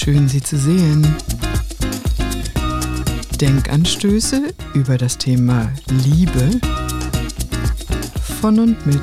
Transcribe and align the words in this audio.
Schön, 0.00 0.28
Sie 0.28 0.40
zu 0.40 0.56
sehen. 0.56 1.04
Denkanstöße 3.40 4.54
über 4.74 4.96
das 4.96 5.18
Thema 5.18 5.72
Liebe 6.04 6.60
von 8.40 8.60
und 8.60 8.86
mit 8.86 9.02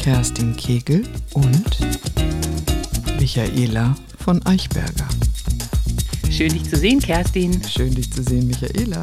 Kerstin 0.00 0.56
Kegel 0.56 1.04
und 1.34 1.76
Michaela 3.18 3.96
von 4.16 4.40
Eichberger. 4.46 5.08
Schön, 6.30 6.52
dich 6.52 6.70
zu 6.70 6.76
sehen, 6.76 7.00
Kerstin. 7.00 7.60
Schön, 7.68 7.92
dich 7.96 8.12
zu 8.12 8.22
sehen, 8.22 8.46
Michaela. 8.46 9.02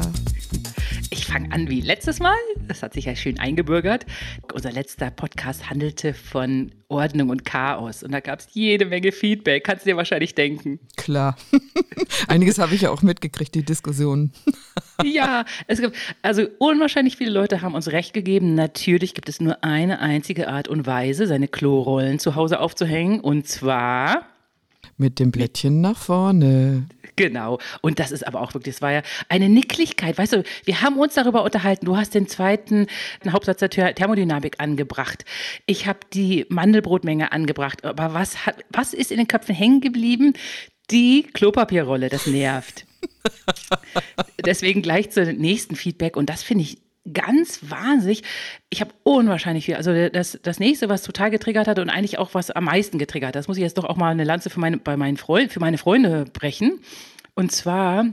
Ich 1.10 1.26
fange 1.26 1.52
an 1.52 1.68
wie 1.68 1.82
letztes 1.82 2.18
Mal. 2.18 2.38
Das 2.70 2.84
hat 2.84 2.94
sich 2.94 3.06
ja 3.06 3.16
schön 3.16 3.36
eingebürgert. 3.40 4.06
Unser 4.54 4.70
letzter 4.70 5.10
Podcast 5.10 5.68
handelte 5.68 6.14
von 6.14 6.70
Ordnung 6.86 7.30
und 7.30 7.44
Chaos. 7.44 8.04
Und 8.04 8.12
da 8.12 8.20
gab 8.20 8.38
es 8.38 8.46
jede 8.52 8.86
Menge 8.86 9.10
Feedback. 9.10 9.64
Kannst 9.64 9.84
du 9.84 9.90
dir 9.90 9.96
wahrscheinlich 9.96 10.36
denken. 10.36 10.78
Klar. 10.96 11.36
Einiges 12.28 12.60
habe 12.60 12.76
ich 12.76 12.82
ja 12.82 12.90
auch 12.90 13.02
mitgekriegt, 13.02 13.56
die 13.56 13.64
Diskussion. 13.64 14.30
ja, 15.04 15.44
es 15.66 15.80
gibt, 15.80 15.96
also 16.22 16.46
unwahrscheinlich 16.58 17.16
viele 17.16 17.32
Leute 17.32 17.60
haben 17.60 17.74
uns 17.74 17.88
recht 17.90 18.12
gegeben. 18.12 18.54
Natürlich 18.54 19.14
gibt 19.14 19.28
es 19.28 19.40
nur 19.40 19.64
eine 19.64 19.98
einzige 19.98 20.46
Art 20.46 20.68
und 20.68 20.86
Weise, 20.86 21.26
seine 21.26 21.48
Klorollen 21.48 22.20
zu 22.20 22.36
Hause 22.36 22.60
aufzuhängen. 22.60 23.18
Und 23.18 23.48
zwar 23.48 24.26
mit 24.96 25.18
dem 25.18 25.32
Blättchen 25.32 25.80
nach 25.80 25.96
vorne. 25.96 26.86
Genau. 27.20 27.58
Und 27.82 27.98
das 27.98 28.12
ist 28.12 28.26
aber 28.26 28.40
auch 28.40 28.54
wirklich, 28.54 28.76
das 28.76 28.80
war 28.80 28.92
ja 28.92 29.02
eine 29.28 29.50
Nicklichkeit. 29.50 30.16
Weißt 30.16 30.32
du, 30.32 30.42
wir 30.64 30.80
haben 30.80 30.96
uns 30.98 31.12
darüber 31.12 31.44
unterhalten. 31.44 31.84
Du 31.84 31.98
hast 31.98 32.14
den 32.14 32.28
zweiten 32.28 32.86
Hauptsatz 33.28 33.58
der 33.58 33.94
Thermodynamik 33.94 34.54
angebracht. 34.56 35.26
Ich 35.66 35.86
habe 35.86 35.98
die 36.14 36.46
Mandelbrotmenge 36.48 37.30
angebracht. 37.30 37.84
Aber 37.84 38.14
was, 38.14 38.46
hat, 38.46 38.64
was 38.70 38.94
ist 38.94 39.10
in 39.10 39.18
den 39.18 39.28
Köpfen 39.28 39.54
hängen 39.54 39.82
geblieben? 39.82 40.32
Die 40.90 41.24
Klopapierrolle, 41.24 42.08
das 42.08 42.26
nervt. 42.26 42.86
Deswegen 44.46 44.80
gleich 44.80 45.10
zum 45.10 45.24
nächsten 45.24 45.76
Feedback. 45.76 46.16
Und 46.16 46.30
das 46.30 46.42
finde 46.42 46.64
ich 46.64 46.78
ganz 47.12 47.70
wahnsinnig. 47.70 48.22
Ich 48.68 48.80
habe 48.80 48.92
unwahrscheinlich 49.02 49.64
viel. 49.64 49.76
Also 49.76 50.08
das, 50.08 50.38
das 50.42 50.60
nächste, 50.60 50.88
was 50.88 51.02
total 51.02 51.30
getriggert 51.30 51.66
hat 51.66 51.78
und 51.78 51.90
eigentlich 51.90 52.18
auch 52.18 52.34
was 52.34 52.50
am 52.50 52.64
meisten 52.64 52.98
getriggert 52.98 53.28
hat, 53.28 53.36
das 53.36 53.48
muss 53.48 53.56
ich 53.56 53.62
jetzt 53.62 53.78
doch 53.78 53.84
auch 53.84 53.96
mal 53.96 54.10
eine 54.10 54.24
Lanze 54.24 54.50
für 54.50 54.60
meine, 54.60 54.76
bei 54.78 54.96
meinen 54.96 55.16
Freund, 55.16 55.52
für 55.52 55.60
meine 55.60 55.78
Freunde 55.78 56.26
brechen. 56.32 56.80
Und 57.34 57.52
zwar 57.52 58.06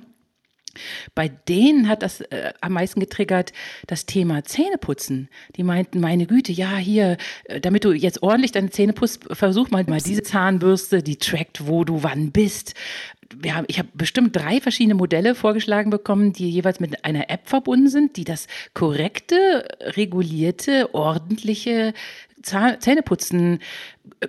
bei 1.15 1.27
denen 1.27 1.87
hat 1.87 2.03
das 2.03 2.21
äh, 2.21 2.53
am 2.61 2.73
meisten 2.73 2.99
getriggert 2.99 3.53
das 3.87 4.05
Thema 4.05 4.43
Zähneputzen. 4.43 5.29
Die 5.55 5.63
meinten, 5.63 5.99
meine 5.99 6.25
Güte, 6.25 6.51
ja, 6.51 6.77
hier, 6.77 7.17
äh, 7.45 7.59
damit 7.59 7.83
du 7.83 7.91
jetzt 7.91 8.23
ordentlich 8.23 8.51
deine 8.51 8.69
Zähne 8.69 8.93
putzt, 8.93 9.25
versuch 9.31 9.69
mal, 9.69 9.83
mal 9.87 10.01
diese 10.01 10.23
Zahnbürste, 10.23 11.03
die 11.03 11.17
trackt, 11.17 11.67
wo 11.67 11.83
du 11.83 12.03
wann 12.03 12.31
bist 12.31 12.73
haben, 13.49 13.65
ich 13.67 13.79
habe 13.79 13.89
bestimmt 13.93 14.35
drei 14.35 14.61
verschiedene 14.61 14.95
Modelle 14.95 15.35
vorgeschlagen 15.35 15.89
bekommen, 15.89 16.33
die 16.33 16.49
jeweils 16.49 16.79
mit 16.79 17.03
einer 17.05 17.29
App 17.29 17.47
verbunden 17.47 17.89
sind, 17.89 18.17
die 18.17 18.23
das 18.23 18.47
korrekte, 18.73 19.67
regulierte, 19.81 20.93
ordentliche 20.93 21.93
Zähneputzen 22.41 23.59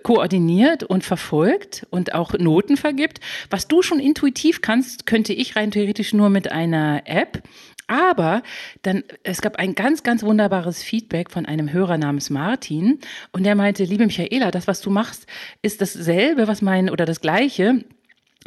koordiniert 0.02 0.82
und 0.82 1.04
verfolgt 1.04 1.86
und 1.90 2.14
auch 2.14 2.32
Noten 2.34 2.76
vergibt. 2.76 3.20
Was 3.50 3.68
du 3.68 3.82
schon 3.82 4.00
intuitiv 4.00 4.60
kannst, 4.60 5.06
könnte 5.06 5.32
ich 5.32 5.56
rein 5.56 5.70
theoretisch 5.70 6.12
nur 6.12 6.28
mit 6.30 6.50
einer 6.50 7.02
App. 7.04 7.42
Aber 7.86 8.42
dann, 8.82 9.02
es 9.22 9.40
gab 9.40 9.56
ein 9.56 9.74
ganz, 9.74 10.02
ganz 10.02 10.22
wunderbares 10.22 10.82
Feedback 10.82 11.30
von 11.30 11.46
einem 11.46 11.72
Hörer 11.72 11.96
namens 11.96 12.28
Martin 12.28 12.98
und 13.32 13.44
der 13.44 13.54
meinte, 13.54 13.84
liebe 13.84 14.04
Michaela, 14.04 14.50
das, 14.50 14.66
was 14.66 14.82
du 14.82 14.90
machst, 14.90 15.26
ist 15.62 15.80
dasselbe, 15.80 16.48
was 16.48 16.60
mein, 16.60 16.90
oder 16.90 17.06
das 17.06 17.22
gleiche, 17.22 17.82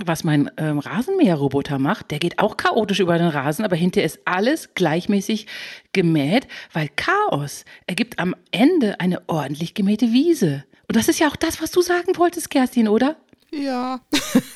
was 0.03 0.23
mein 0.23 0.49
ähm, 0.57 0.79
Rasenmäherroboter 0.79 1.79
macht, 1.79 2.11
der 2.11 2.19
geht 2.19 2.39
auch 2.39 2.57
chaotisch 2.57 2.99
über 2.99 3.17
den 3.17 3.27
Rasen, 3.27 3.65
aber 3.65 3.75
hinterher 3.75 4.05
ist 4.05 4.19
alles 4.25 4.73
gleichmäßig 4.73 5.47
gemäht, 5.93 6.47
weil 6.73 6.89
Chaos 6.95 7.65
ergibt 7.87 8.19
am 8.19 8.35
Ende 8.51 8.99
eine 8.99 9.21
ordentlich 9.27 9.73
gemähte 9.73 10.11
Wiese. 10.11 10.63
Und 10.87 10.95
das 10.95 11.07
ist 11.07 11.19
ja 11.19 11.27
auch 11.27 11.35
das, 11.35 11.61
was 11.61 11.71
du 11.71 11.81
sagen 11.81 12.17
wolltest, 12.17 12.49
Kerstin, 12.49 12.87
oder? 12.87 13.17
Ja. 13.53 13.99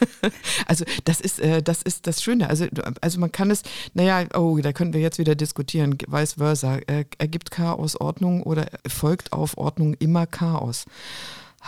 also 0.67 0.85
das 1.03 1.19
ist, 1.19 1.39
äh, 1.39 1.61
das 1.61 1.81
ist 1.81 2.07
das 2.07 2.23
Schöne. 2.23 2.49
Also, 2.49 2.67
also 3.01 3.19
man 3.19 3.31
kann 3.31 3.51
es, 3.51 3.63
naja, 3.93 4.25
oh, 4.33 4.57
da 4.61 4.71
können 4.71 4.93
wir 4.93 5.01
jetzt 5.01 5.19
wieder 5.19 5.35
diskutieren, 5.35 5.97
vice 6.07 6.33
versa. 6.33 6.77
Äh, 6.87 7.05
ergibt 7.17 7.51
Chaos 7.51 7.99
Ordnung 7.99 8.43
oder 8.43 8.67
folgt 8.87 9.33
auf 9.33 9.57
Ordnung 9.57 9.95
immer 9.95 10.25
Chaos? 10.27 10.85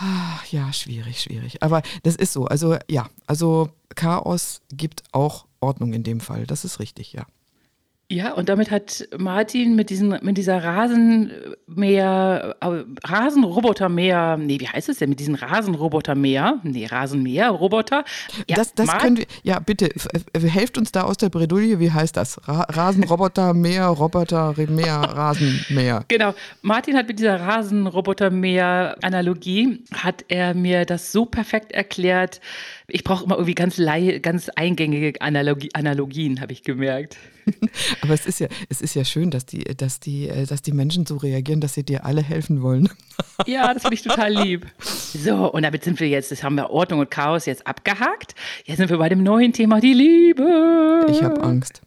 Ah, 0.00 0.38
ja, 0.52 0.72
schwierig, 0.72 1.20
schwierig. 1.20 1.62
Aber 1.62 1.82
das 2.04 2.14
ist 2.14 2.32
so. 2.32 2.46
Also 2.46 2.76
ja, 2.88 3.08
also 3.26 3.70
Chaos 3.96 4.60
gibt 4.70 5.02
auch 5.12 5.46
Ordnung 5.58 5.92
in 5.92 6.04
dem 6.04 6.20
Fall. 6.20 6.46
Das 6.46 6.64
ist 6.64 6.78
richtig, 6.78 7.12
ja. 7.12 7.26
Ja, 8.10 8.32
und 8.32 8.48
damit 8.48 8.70
hat 8.70 9.06
Martin 9.18 9.76
mit, 9.76 9.90
diesen, 9.90 10.18
mit 10.22 10.38
dieser 10.38 10.64
Rasenmäher, 10.64 12.56
äh, 12.58 12.84
Rasenrobotermäher, 13.04 14.38
nee, 14.38 14.58
wie 14.60 14.66
heißt 14.66 14.88
es 14.88 14.96
denn, 14.96 15.10
mit 15.10 15.20
diesen 15.20 15.34
Rasenrobotermäher, 15.34 16.58
nee, 16.62 16.86
Rasenmäher-Roboter. 16.86 18.04
Ja, 18.48 18.56
das 18.56 18.72
das 18.72 18.96
können 18.96 19.18
wir, 19.18 19.26
ja, 19.42 19.58
bitte, 19.58 19.90
helft 20.40 20.78
uns 20.78 20.90
da 20.90 21.02
aus 21.02 21.18
der 21.18 21.28
Bredouille, 21.28 21.80
wie 21.80 21.90
heißt 21.90 22.16
das? 22.16 22.40
Ra 22.48 22.62
Rasenrobotermäher, 22.62 23.88
Roboter, 23.88 24.54
Mäher, 24.56 25.00
Rasenmäher. 25.00 26.06
Genau, 26.18 26.32
Martin 26.62 26.96
hat 26.96 27.08
mit 27.08 27.18
dieser 27.18 27.38
Rasenrobotermäher-Analogie, 27.40 29.84
hat 29.92 30.24
er 30.28 30.54
mir 30.54 30.86
das 30.86 31.12
so 31.12 31.26
perfekt 31.26 31.72
erklärt, 31.72 32.40
ich 32.90 33.04
brauche 33.04 33.24
immer 33.24 33.34
irgendwie 33.34 33.54
ganz, 33.54 33.76
ganz 34.22 34.48
eingängige 34.48 35.20
Analogie, 35.20 35.68
Analogien, 35.74 36.40
habe 36.40 36.52
ich 36.52 36.62
gemerkt. 36.62 37.18
Aber 38.00 38.14
es 38.14 38.24
ist 38.24 38.40
ja, 38.40 38.48
es 38.70 38.80
ist 38.80 38.94
ja 38.94 39.04
schön, 39.04 39.30
dass 39.30 39.44
die, 39.44 39.64
dass 39.64 40.00
die, 40.00 40.28
äh, 40.28 40.46
dass 40.46 40.62
die 40.62 40.72
Menschen 40.72 41.04
so 41.04 41.18
reagieren, 41.18 41.60
dass 41.60 41.74
sie 41.74 41.84
dir 41.84 42.04
alle 42.04 42.22
helfen 42.22 42.62
wollen. 42.62 42.88
Ja, 43.46 43.72
das 43.72 43.82
finde 43.82 43.94
ich 43.94 44.02
total 44.02 44.32
lieb. 44.32 44.66
So, 44.78 45.52
und 45.52 45.62
damit 45.62 45.84
sind 45.84 46.00
wir 46.00 46.08
jetzt, 46.08 46.32
das 46.32 46.42
haben 46.42 46.56
wir 46.56 46.70
Ordnung 46.70 47.00
und 47.00 47.10
Chaos 47.10 47.46
jetzt 47.46 47.66
abgehakt. 47.68 48.34
Jetzt 48.64 48.78
sind 48.78 48.90
wir 48.90 48.98
bei 48.98 49.08
dem 49.08 49.22
neuen 49.22 49.52
Thema, 49.52 49.80
die 49.80 49.92
Liebe. 49.92 51.06
Ich 51.08 51.22
habe 51.22 51.40
Angst. 51.42 51.80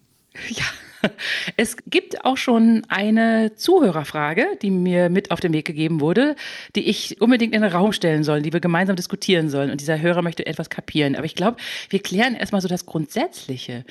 Ja. 0.50 0.64
Es 1.58 1.78
gibt 1.88 2.26
auch 2.26 2.38
schon 2.38 2.84
eine 2.88 3.56
Zuhörerfrage, 3.56 4.46
die 4.62 4.72
mir 4.72 5.10
mit 5.10 5.32
auf 5.32 5.40
den 5.40 5.54
Weg 5.54 5.66
gegeben 5.66 6.02
wurde, 6.02 6.36
die 6.76 6.90
ich 6.90 7.22
unbedingt 7.22 7.54
in 7.54 7.62
den 7.62 7.72
Raum 7.72 7.92
stellen 7.92 8.24
soll, 8.24 8.42
die 8.42 8.54
wir 8.54 8.60
gemeinsam 8.60 8.96
diskutieren 8.96 9.50
sollen. 9.50 9.72
Und 9.72 9.82
dieser 9.82 10.00
Hörer 10.00 10.22
möchte 10.22 10.46
etwas 10.46 10.70
kapieren. 10.70 11.16
Aber 11.16 11.26
ich 11.26 11.36
glaube, 11.36 11.58
wir 11.90 12.00
klären 12.00 12.36
erstmal 12.36 12.62
so 12.62 12.68
das 12.68 12.86
Grundsätzliche 12.86 13.86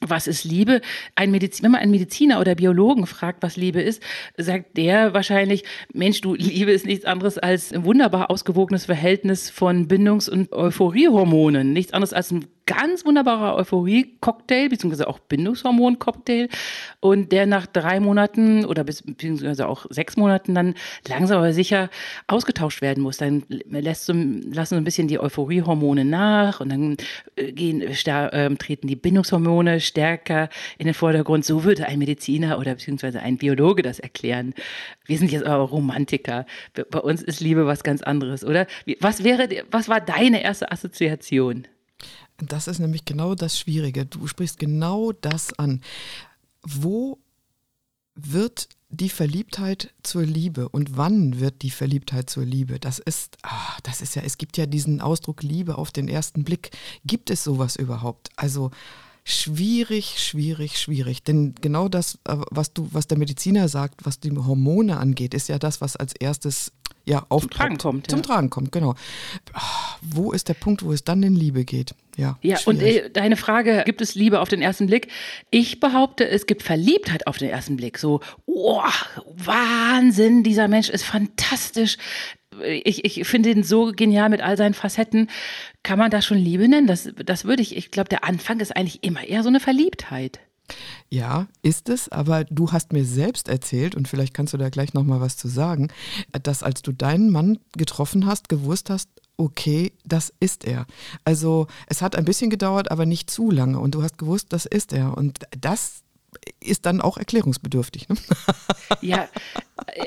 was 0.00 0.26
ist 0.26 0.44
Liebe? 0.44 0.80
Ein 1.16 1.30
Medizin, 1.30 1.64
wenn 1.64 1.72
man 1.72 1.80
einen 1.80 1.90
Mediziner 1.90 2.40
oder 2.40 2.54
Biologen 2.54 3.06
fragt, 3.06 3.42
was 3.42 3.56
Liebe 3.56 3.80
ist, 3.80 4.02
sagt 4.36 4.76
der 4.76 5.12
wahrscheinlich, 5.14 5.64
Mensch, 5.92 6.20
du, 6.20 6.34
Liebe 6.34 6.70
ist 6.70 6.86
nichts 6.86 7.04
anderes 7.04 7.38
als 7.38 7.72
ein 7.72 7.84
wunderbar 7.84 8.30
ausgewogenes 8.30 8.84
Verhältnis 8.84 9.50
von 9.50 9.88
Bindungs- 9.88 10.28
und 10.28 10.52
Euphoriehormonen. 10.52 11.72
Nichts 11.72 11.92
anderes 11.92 12.12
als 12.12 12.30
ein 12.30 12.46
ganz 12.68 13.06
wunderbarer 13.06 13.56
Euphorie-Cocktail, 13.56 14.68
beziehungsweise 14.68 15.08
auch 15.08 15.18
Bindungshormon-Cocktail. 15.18 16.48
Und 17.00 17.32
der 17.32 17.46
nach 17.46 17.66
drei 17.66 17.98
Monaten 17.98 18.66
oder 18.66 18.84
beziehungsweise 18.84 19.66
auch 19.66 19.86
sechs 19.88 20.16
Monaten 20.16 20.54
dann 20.54 20.74
langsam 21.08 21.38
aber 21.38 21.52
sicher 21.52 21.88
ausgetauscht 22.26 22.82
werden 22.82 23.02
muss. 23.02 23.16
Dann 23.16 23.42
lässt 23.48 24.04
so, 24.04 24.12
lassen 24.12 24.74
so 24.74 24.76
ein 24.76 24.84
bisschen 24.84 25.08
die 25.08 25.18
Euphoriehormone 25.18 26.04
nach 26.04 26.60
und 26.60 26.68
dann 26.70 26.96
äh, 27.36 27.52
gehen, 27.52 27.80
äh, 27.80 28.56
treten 28.56 28.86
die 28.86 28.96
Bindungshormone 28.96 29.80
stärker 29.80 30.50
in 30.76 30.84
den 30.84 30.94
Vordergrund. 30.94 31.46
So 31.46 31.64
würde 31.64 31.86
ein 31.86 31.98
Mediziner 31.98 32.58
oder 32.58 32.74
beziehungsweise 32.74 33.20
ein 33.20 33.38
Biologe 33.38 33.82
das 33.82 33.98
erklären. 33.98 34.52
Wir 35.06 35.16
sind 35.16 35.32
jetzt 35.32 35.46
aber 35.46 35.64
Romantiker. 35.64 36.44
Bei 36.90 37.00
uns 37.00 37.22
ist 37.22 37.40
Liebe 37.40 37.66
was 37.66 37.82
ganz 37.82 38.02
anderes, 38.02 38.44
oder? 38.44 38.66
Was 39.00 39.24
wäre, 39.24 39.48
was 39.70 39.88
war 39.88 40.02
deine 40.02 40.42
erste 40.42 40.70
Assoziation? 40.70 41.66
Das 42.38 42.68
ist 42.68 42.78
nämlich 42.78 43.04
genau 43.04 43.34
das 43.34 43.58
Schwierige. 43.58 44.06
Du 44.06 44.26
sprichst 44.26 44.58
genau 44.58 45.12
das 45.12 45.58
an. 45.58 45.82
Wo 46.62 47.18
wird 48.14 48.68
die 48.90 49.08
Verliebtheit 49.10 49.92
zur 50.02 50.22
Liebe 50.22 50.68
und 50.68 50.96
wann 50.96 51.40
wird 51.40 51.62
die 51.62 51.70
Verliebtheit 51.70 52.30
zur 52.30 52.44
Liebe? 52.44 52.78
Das 52.78 52.98
ist, 52.98 53.36
ach, 53.42 53.80
das 53.82 54.00
ist 54.00 54.14
ja, 54.14 54.22
es 54.22 54.38
gibt 54.38 54.56
ja 54.56 54.66
diesen 54.66 55.00
Ausdruck 55.00 55.42
Liebe 55.42 55.76
auf 55.78 55.90
den 55.90 56.08
ersten 56.08 56.44
Blick. 56.44 56.70
Gibt 57.04 57.30
es 57.30 57.44
sowas 57.44 57.76
überhaupt? 57.76 58.30
Also 58.36 58.70
schwierig, 59.24 60.18
schwierig, 60.18 60.80
schwierig. 60.80 61.22
Denn 61.22 61.54
genau 61.60 61.88
das, 61.88 62.18
äh, 62.24 62.36
was 62.50 62.72
du, 62.72 62.88
was 62.92 63.06
der 63.08 63.18
Mediziner 63.18 63.68
sagt, 63.68 64.06
was 64.06 64.20
die 64.20 64.30
Hormone 64.30 64.96
angeht, 64.96 65.34
ist 65.34 65.48
ja 65.48 65.58
das, 65.58 65.80
was 65.80 65.96
als 65.96 66.14
erstes 66.14 66.72
ja, 67.08 67.26
zum 67.30 67.50
Tragen 67.50 67.78
kommt. 67.78 68.10
Zum 68.10 68.20
ja. 68.20 68.22
Tragen 68.22 68.50
kommt, 68.50 68.70
genau. 68.70 68.94
Ah, 69.54 69.96
wo 70.02 70.32
ist 70.32 70.48
der 70.48 70.54
Punkt, 70.54 70.84
wo 70.84 70.92
es 70.92 71.04
dann 71.04 71.22
in 71.22 71.34
Liebe 71.34 71.64
geht? 71.64 71.94
Ja, 72.16 72.38
ja 72.42 72.58
und 72.66 72.82
äh, 72.82 73.08
deine 73.10 73.36
Frage, 73.36 73.82
gibt 73.86 74.00
es 74.00 74.14
Liebe 74.14 74.40
auf 74.40 74.48
den 74.48 74.60
ersten 74.60 74.86
Blick? 74.86 75.08
Ich 75.50 75.80
behaupte, 75.80 76.28
es 76.28 76.46
gibt 76.46 76.62
Verliebtheit 76.62 77.26
auf 77.26 77.38
den 77.38 77.48
ersten 77.48 77.76
Blick. 77.76 77.98
So, 77.98 78.20
oh, 78.44 78.82
Wahnsinn, 79.36 80.42
dieser 80.42 80.68
Mensch 80.68 80.90
ist 80.90 81.04
fantastisch. 81.04 81.96
Ich, 82.62 83.04
ich 83.04 83.26
finde 83.26 83.50
ihn 83.50 83.62
so 83.62 83.92
genial 83.92 84.28
mit 84.28 84.42
all 84.42 84.56
seinen 84.56 84.74
Facetten. 84.74 85.30
Kann 85.82 85.98
man 85.98 86.10
das 86.10 86.26
schon 86.26 86.38
Liebe 86.38 86.68
nennen? 86.68 86.88
Das, 86.88 87.08
das 87.24 87.44
würde 87.44 87.62
ich, 87.62 87.76
ich 87.76 87.90
glaube, 87.90 88.08
der 88.08 88.24
Anfang 88.24 88.60
ist 88.60 88.76
eigentlich 88.76 89.02
immer 89.02 89.24
eher 89.24 89.42
so 89.42 89.48
eine 89.48 89.60
Verliebtheit. 89.60 90.40
Ja, 91.10 91.46
ist 91.62 91.88
es, 91.88 92.08
aber 92.08 92.44
du 92.44 92.72
hast 92.72 92.92
mir 92.92 93.04
selbst 93.04 93.48
erzählt, 93.48 93.94
und 93.94 94.08
vielleicht 94.08 94.34
kannst 94.34 94.52
du 94.52 94.58
da 94.58 94.68
gleich 94.68 94.94
nochmal 94.94 95.20
was 95.20 95.36
zu 95.36 95.48
sagen, 95.48 95.88
dass 96.42 96.62
als 96.62 96.82
du 96.82 96.92
deinen 96.92 97.30
Mann 97.30 97.58
getroffen 97.76 98.26
hast, 98.26 98.48
gewusst 98.48 98.90
hast, 98.90 99.08
okay, 99.36 99.92
das 100.04 100.32
ist 100.40 100.64
er. 100.64 100.86
Also 101.24 101.68
es 101.86 102.02
hat 102.02 102.16
ein 102.16 102.24
bisschen 102.24 102.50
gedauert, 102.50 102.90
aber 102.90 103.06
nicht 103.06 103.30
zu 103.30 103.50
lange. 103.50 103.78
Und 103.78 103.94
du 103.94 104.02
hast 104.02 104.18
gewusst, 104.18 104.52
das 104.52 104.66
ist 104.66 104.92
er. 104.92 105.16
Und 105.16 105.40
das 105.58 106.02
ist 106.60 106.86
dann 106.86 107.00
auch 107.00 107.16
erklärungsbedürftig. 107.16 108.08
Ne? 108.08 108.16
Ja, 109.00 109.28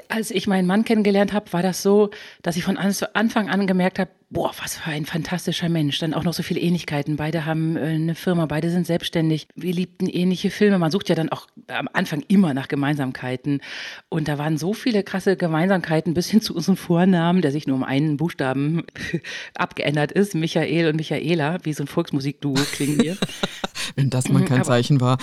als 0.10 0.32
ich 0.32 0.48
meinen 0.48 0.68
Mann 0.68 0.86
kennengelernt 0.86 1.34
habe, 1.34 1.52
war 1.54 1.64
das 1.64 1.82
so, 1.82 2.10
dass 2.42 2.58
ich 2.58 2.64
von 2.64 2.78
Anfang 2.78 3.50
an 3.50 3.68
gemerkt 3.68 4.00
habe, 4.00 4.12
boah, 4.32 4.52
was 4.62 4.78
für 4.78 4.90
ein 4.90 5.06
fantastischer 5.06 5.70
Mensch. 5.70 6.00
Dann 6.00 6.14
auch 6.14 6.24
noch 6.24 6.34
so 6.34 6.42
viele 6.42 6.62
Ähnlichkeiten. 6.62 7.18
Beide 7.18 7.46
haben 7.46 7.76
äh, 7.76 7.82
eine 7.82 8.16
Firma, 8.16 8.46
beide 8.46 8.70
sind 8.70 8.88
selbstständig. 8.88 9.48
Wir 9.56 9.74
liebten 9.74 10.08
ähnliche 10.08 10.50
Filme. 10.50 10.80
Man 10.80 10.92
sucht 10.92 11.10
ja 11.10 11.16
dann 11.16 11.30
auch 11.30 11.48
am 11.68 11.90
Anfang 11.92 12.24
immer 12.28 12.54
nach 12.54 12.70
Gemeinsamkeiten. 12.70 13.62
Und 14.10 14.28
da 14.28 14.38
waren 14.38 14.58
so 14.58 14.74
viele 14.74 15.04
krasse 15.04 15.36
Gemeinsamkeiten 15.36 16.14
bis 16.14 16.30
hin 16.30 16.42
zu 16.42 16.56
unserem 16.56 16.78
Vornamen, 16.78 17.42
der 17.42 17.52
sich 17.52 17.68
nur 17.68 17.76
um 17.76 17.84
einen 17.84 18.18
Buchstaben 18.18 18.86
abgeändert 19.56 20.12
ist. 20.14 20.34
Michael 20.34 20.88
und 20.88 20.96
Michaela, 20.96 21.58
wie 21.64 21.74
so 21.74 21.84
ein 21.84 21.88
Volksmusikduo 21.88 22.56
klingen 22.72 23.02
wir. 23.02 23.18
Wenn 23.96 24.10
das 24.10 24.30
mal 24.30 24.46
kein 24.46 24.60
Aber, 24.60 24.68
Zeichen 24.68 25.02
war. 25.02 25.18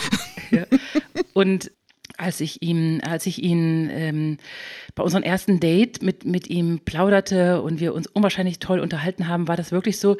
Ja. 0.51 0.67
Und 1.33 1.71
als 2.19 2.41
ich 2.41 2.63
ihm, 2.63 3.01
als 3.03 3.27
ich 3.27 3.43
ihn 3.43 3.89
ähm, 3.93 4.37
bei 4.95 5.03
unserem 5.03 5.23
ersten 5.23 5.61
Date 5.61 6.03
mit, 6.03 6.25
mit 6.25 6.49
ihm 6.49 6.81
plauderte 6.85 7.63
und 7.63 7.81
wir 7.81 7.95
uns 7.95 8.07
unwahrscheinlich 8.09 8.59
toll 8.59 8.81
unterhalten 8.81 9.29
haben, 9.29 9.49
war 9.49 9.57
das 9.57 9.73
wirklich 9.73 9.99
so, 9.99 10.17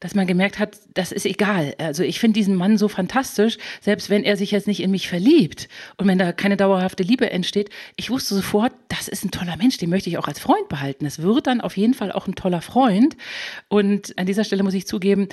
dass 0.00 0.14
man 0.14 0.26
gemerkt 0.26 0.58
hat, 0.58 0.78
das 0.94 1.12
ist 1.12 1.26
egal. 1.26 1.74
Also 1.78 2.02
ich 2.02 2.20
finde 2.20 2.34
diesen 2.38 2.54
Mann 2.54 2.78
so 2.78 2.88
fantastisch, 2.88 3.58
selbst 3.80 4.10
wenn 4.10 4.24
er 4.24 4.36
sich 4.36 4.50
jetzt 4.50 4.66
nicht 4.66 4.80
in 4.80 4.90
mich 4.90 5.08
verliebt 5.08 5.68
und 5.96 6.06
wenn 6.06 6.18
da 6.18 6.32
keine 6.32 6.56
dauerhafte 6.56 7.02
Liebe 7.02 7.30
entsteht. 7.30 7.70
Ich 7.96 8.10
wusste 8.10 8.34
sofort, 8.34 8.72
das 8.88 9.08
ist 9.08 9.24
ein 9.24 9.30
toller 9.30 9.56
Mensch, 9.56 9.76
den 9.78 9.90
möchte 9.90 10.08
ich 10.08 10.18
auch 10.18 10.28
als 10.28 10.38
Freund 10.38 10.68
behalten. 10.68 11.06
Es 11.06 11.20
wird 11.20 11.46
dann 11.46 11.60
auf 11.60 11.76
jeden 11.76 11.94
Fall 11.94 12.12
auch 12.12 12.26
ein 12.26 12.34
toller 12.34 12.62
Freund. 12.62 13.16
Und 13.68 14.16
an 14.18 14.26
dieser 14.26 14.44
Stelle 14.44 14.62
muss 14.62 14.74
ich 14.74 14.86
zugeben, 14.86 15.28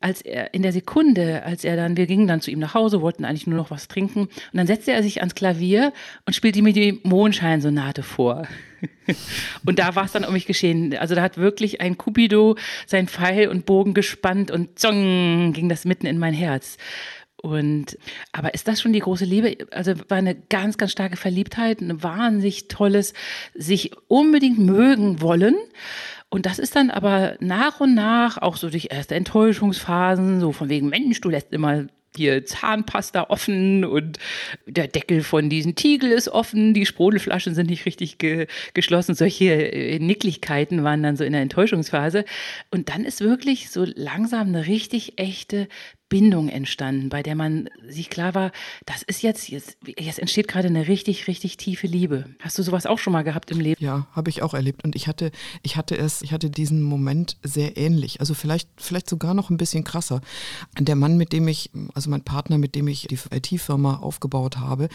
als 0.00 0.22
er 0.22 0.54
in 0.54 0.62
der 0.62 0.72
Sekunde, 0.72 1.42
als 1.44 1.62
er 1.62 1.76
dann, 1.76 1.96
wir 1.96 2.06
gingen 2.06 2.26
dann 2.26 2.40
zu 2.40 2.50
ihm 2.50 2.58
nach 2.58 2.74
Hause, 2.74 3.02
wollten 3.02 3.24
eigentlich 3.24 3.46
nur 3.46 3.58
noch 3.58 3.70
was 3.70 3.86
trinken, 3.86 4.20
und 4.22 4.30
dann 4.54 4.66
setzte 4.66 4.92
er 4.92 5.02
sich 5.02 5.20
ans 5.20 5.34
Klavier 5.34 5.92
und 6.26 6.34
spielte 6.34 6.62
mir 6.62 6.72
die 6.72 7.00
Mondscheinsonate 7.02 8.02
vor. 8.02 8.48
und 9.66 9.78
da 9.78 9.94
war 9.94 10.06
es 10.06 10.12
dann 10.12 10.24
um 10.24 10.32
mich 10.32 10.46
geschehen. 10.46 10.96
Also 10.96 11.14
da 11.14 11.22
hat 11.22 11.36
wirklich 11.36 11.82
ein 11.82 11.98
Cupido 11.98 12.56
sein 12.86 13.08
Pfeil 13.08 13.48
und 13.48 13.66
Bogen 13.66 13.92
gespannt 13.92 14.50
und 14.50 14.78
zong 14.78 15.52
ging 15.52 15.68
das 15.68 15.84
mitten 15.84 16.06
in 16.06 16.18
mein 16.18 16.34
Herz. 16.34 16.78
Und 17.42 17.96
aber 18.32 18.52
ist 18.52 18.68
das 18.68 18.80
schon 18.80 18.92
die 18.92 19.00
große 19.00 19.24
Liebe? 19.24 19.56
Also 19.70 19.94
war 20.08 20.18
eine 20.18 20.34
ganz, 20.34 20.76
ganz 20.76 20.92
starke 20.92 21.16
Verliebtheit, 21.16 21.80
ein 21.80 22.02
wahnsinnig 22.02 22.68
tolles, 22.68 23.14
sich 23.54 23.92
unbedingt 24.08 24.58
mögen 24.58 25.22
wollen. 25.22 25.56
Und 26.30 26.46
das 26.46 26.58
ist 26.58 26.76
dann 26.76 26.90
aber 26.90 27.36
nach 27.40 27.80
und 27.80 27.94
nach 27.94 28.38
auch 28.38 28.56
so 28.56 28.70
durch 28.70 28.88
erste 28.90 29.16
Enttäuschungsphasen, 29.16 30.40
so 30.40 30.52
von 30.52 30.68
wegen, 30.68 30.88
Mensch, 30.88 31.20
du 31.20 31.28
lässt 31.28 31.52
immer 31.52 31.86
hier 32.16 32.44
Zahnpasta 32.44 33.26
offen 33.28 33.84
und 33.84 34.18
der 34.66 34.88
Deckel 34.88 35.22
von 35.22 35.48
diesem 35.48 35.74
Tiegel 35.74 36.10
ist 36.10 36.28
offen, 36.28 36.74
die 36.74 36.86
Sprudelflaschen 36.86 37.54
sind 37.54 37.70
nicht 37.70 37.86
richtig 37.86 38.18
ge 38.18 38.46
geschlossen. 38.74 39.14
Solche 39.14 39.52
äh, 39.72 39.98
Nicklichkeiten 39.98 40.82
waren 40.82 41.02
dann 41.02 41.16
so 41.16 41.24
in 41.24 41.32
der 41.32 41.42
Enttäuschungsphase. 41.42 42.24
Und 42.70 42.88
dann 42.88 43.04
ist 43.04 43.20
wirklich 43.20 43.70
so 43.70 43.84
langsam 43.94 44.48
eine 44.48 44.66
richtig 44.66 45.18
echte 45.18 45.68
Bindung 46.10 46.48
entstanden, 46.48 47.08
bei 47.08 47.22
der 47.22 47.36
man 47.36 47.70
sich 47.88 48.10
klar 48.10 48.34
war, 48.34 48.50
das 48.84 49.02
ist 49.02 49.22
jetzt, 49.22 49.48
jetzt, 49.48 49.78
jetzt 49.86 50.18
entsteht 50.18 50.48
gerade 50.48 50.66
eine 50.66 50.88
richtig, 50.88 51.28
richtig 51.28 51.56
tiefe 51.56 51.86
Liebe. 51.86 52.26
Hast 52.40 52.58
du 52.58 52.62
sowas 52.62 52.84
auch 52.84 52.98
schon 52.98 53.12
mal 53.12 53.22
gehabt 53.22 53.50
im 53.52 53.60
Leben? 53.60 53.82
Ja, 53.82 54.08
habe 54.12 54.28
ich 54.28 54.42
auch 54.42 54.52
erlebt. 54.52 54.84
Und 54.84 54.96
ich 54.96 55.06
hatte, 55.06 55.30
ich 55.62 55.76
hatte 55.76 55.96
es, 55.96 56.20
ich 56.20 56.32
hatte 56.32 56.50
diesen 56.50 56.82
Moment 56.82 57.36
sehr 57.44 57.76
ähnlich. 57.76 58.18
Also 58.18 58.34
vielleicht, 58.34 58.68
vielleicht 58.76 59.08
sogar 59.08 59.34
noch 59.34 59.50
ein 59.50 59.56
bisschen 59.56 59.84
krasser. 59.84 60.20
Der 60.78 60.96
Mann, 60.96 61.16
mit 61.16 61.32
dem 61.32 61.46
ich, 61.46 61.70
also 61.94 62.10
mein 62.10 62.22
Partner, 62.22 62.58
mit 62.58 62.74
dem 62.74 62.88
ich 62.88 63.06
die 63.06 63.18
IT-Firma 63.30 63.98
aufgebaut 63.98 64.58
habe, 64.58 64.88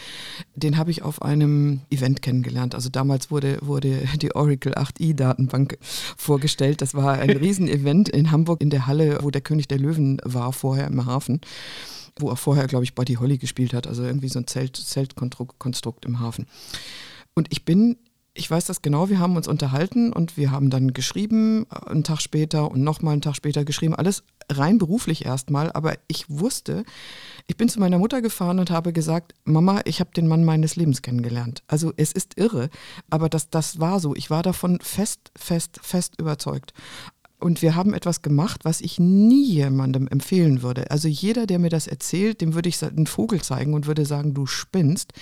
den 0.53 0.77
habe 0.77 0.91
ich 0.91 1.01
auf 1.01 1.21
einem 1.21 1.79
Event 1.89 2.21
kennengelernt. 2.23 2.75
Also 2.75 2.89
damals 2.89 3.31
wurde, 3.31 3.59
wurde 3.62 4.01
die 4.21 4.35
Oracle 4.35 4.73
8i-Datenbank 4.73 5.77
vorgestellt. 6.17 6.81
Das 6.81 6.94
war 6.94 7.13
ein 7.13 7.29
Riesenevent 7.38 8.09
in 8.09 8.31
Hamburg 8.31 8.62
in 8.62 8.69
der 8.69 8.85
Halle, 8.85 9.19
wo 9.21 9.31
der 9.31 9.41
König 9.41 9.69
der 9.69 9.79
Löwen 9.79 10.19
war 10.25 10.51
vorher 10.51 10.88
im 10.88 11.05
Hafen, 11.06 11.42
wo 12.19 12.30
er 12.30 12.38
vorher, 12.38 12.68
glaube 12.68 12.84
ich, 12.84 12.96
Buddy 12.96 13.16
Holly 13.16 13.38
gespielt 13.38 13.74
hat, 13.74 13.88
also 13.88 14.04
irgendwie 14.04 14.30
so 14.30 14.40
ein 14.40 14.48
Zelt, 14.48 14.78
Zeltkonstrukt 14.78 16.06
im 16.06 16.19
Hafen. 16.19 16.48
Und 17.34 17.48
ich 17.52 17.66
bin 17.66 17.98
ich 18.38 18.52
weiß 18.52 18.66
das 18.66 18.81
genau, 18.81 19.10
wir 19.10 19.19
haben 19.19 19.38
uns 19.38 19.48
unterhalten 19.48 20.12
und 20.12 20.36
wir 20.36 20.52
haben 20.52 20.69
dann 20.69 20.94
geschrieben, 20.94 21.66
äh, 21.72 21.90
einen 21.90 22.04
Tag 22.04 22.22
später 22.22 22.69
und 22.69 22.84
nochmal 22.84 23.13
einen 23.13 23.22
Tag 23.22 23.36
später 23.36 23.63
geschrieben, 23.63 23.96
alles 23.96 24.24
rein 24.52 24.78
beruflich 24.78 25.25
erstmal, 25.25 25.72
aber 25.72 25.94
ich 26.07 26.30
wusste, 26.30 26.84
ich 27.48 27.56
bin 27.56 27.69
zu 27.69 27.80
meiner 27.80 27.98
Mutter 27.98 28.22
gefahren 28.22 28.60
und 28.60 28.69
habe 28.69 28.92
gesagt, 28.92 29.34
Mama, 29.46 29.81
ich 29.86 30.01
habe 30.01 30.12
den 30.12 30.28
Mann 30.28 30.44
meines 30.44 30.75
Lebens 30.75 31.01
kennengelernt. 31.01 31.63
Also 31.68 31.94
es 31.96 32.12
ist 32.12 32.38
irre, 32.38 32.69
aber 33.10 33.30
das, 33.30 33.50
das 33.50 33.80
war 33.80 34.00
so. 34.00 34.13
Ich 34.16 34.30
war 34.30 34.44
davon 34.44 34.80
fest, 34.81 35.31
fest, 35.36 35.80
fest 35.81 36.16
überzeugt. 36.19 36.74
Und 37.40 37.62
wir 37.62 37.76
haben 37.76 37.94
etwas 37.94 38.22
gemacht, 38.22 38.64
was 38.64 38.82
ich 38.82 39.00
nie 39.00 39.46
jemandem 39.46 40.08
empfehlen 40.08 40.62
würde. 40.62 40.90
Also 40.90 41.08
jeder, 41.08 41.46
der 41.46 41.60
mir 41.60 41.70
das 41.70 41.86
erzählt, 41.86 42.42
dem 42.42 42.56
würde 42.56 42.70
ich 42.70 42.82
einen 42.84 43.08
Vogel 43.08 43.42
zeigen 43.42 43.74
und 43.74 43.88
würde 43.88 44.06
sagen, 44.06 44.34
du 44.34 44.46
spinnst. 44.46 45.14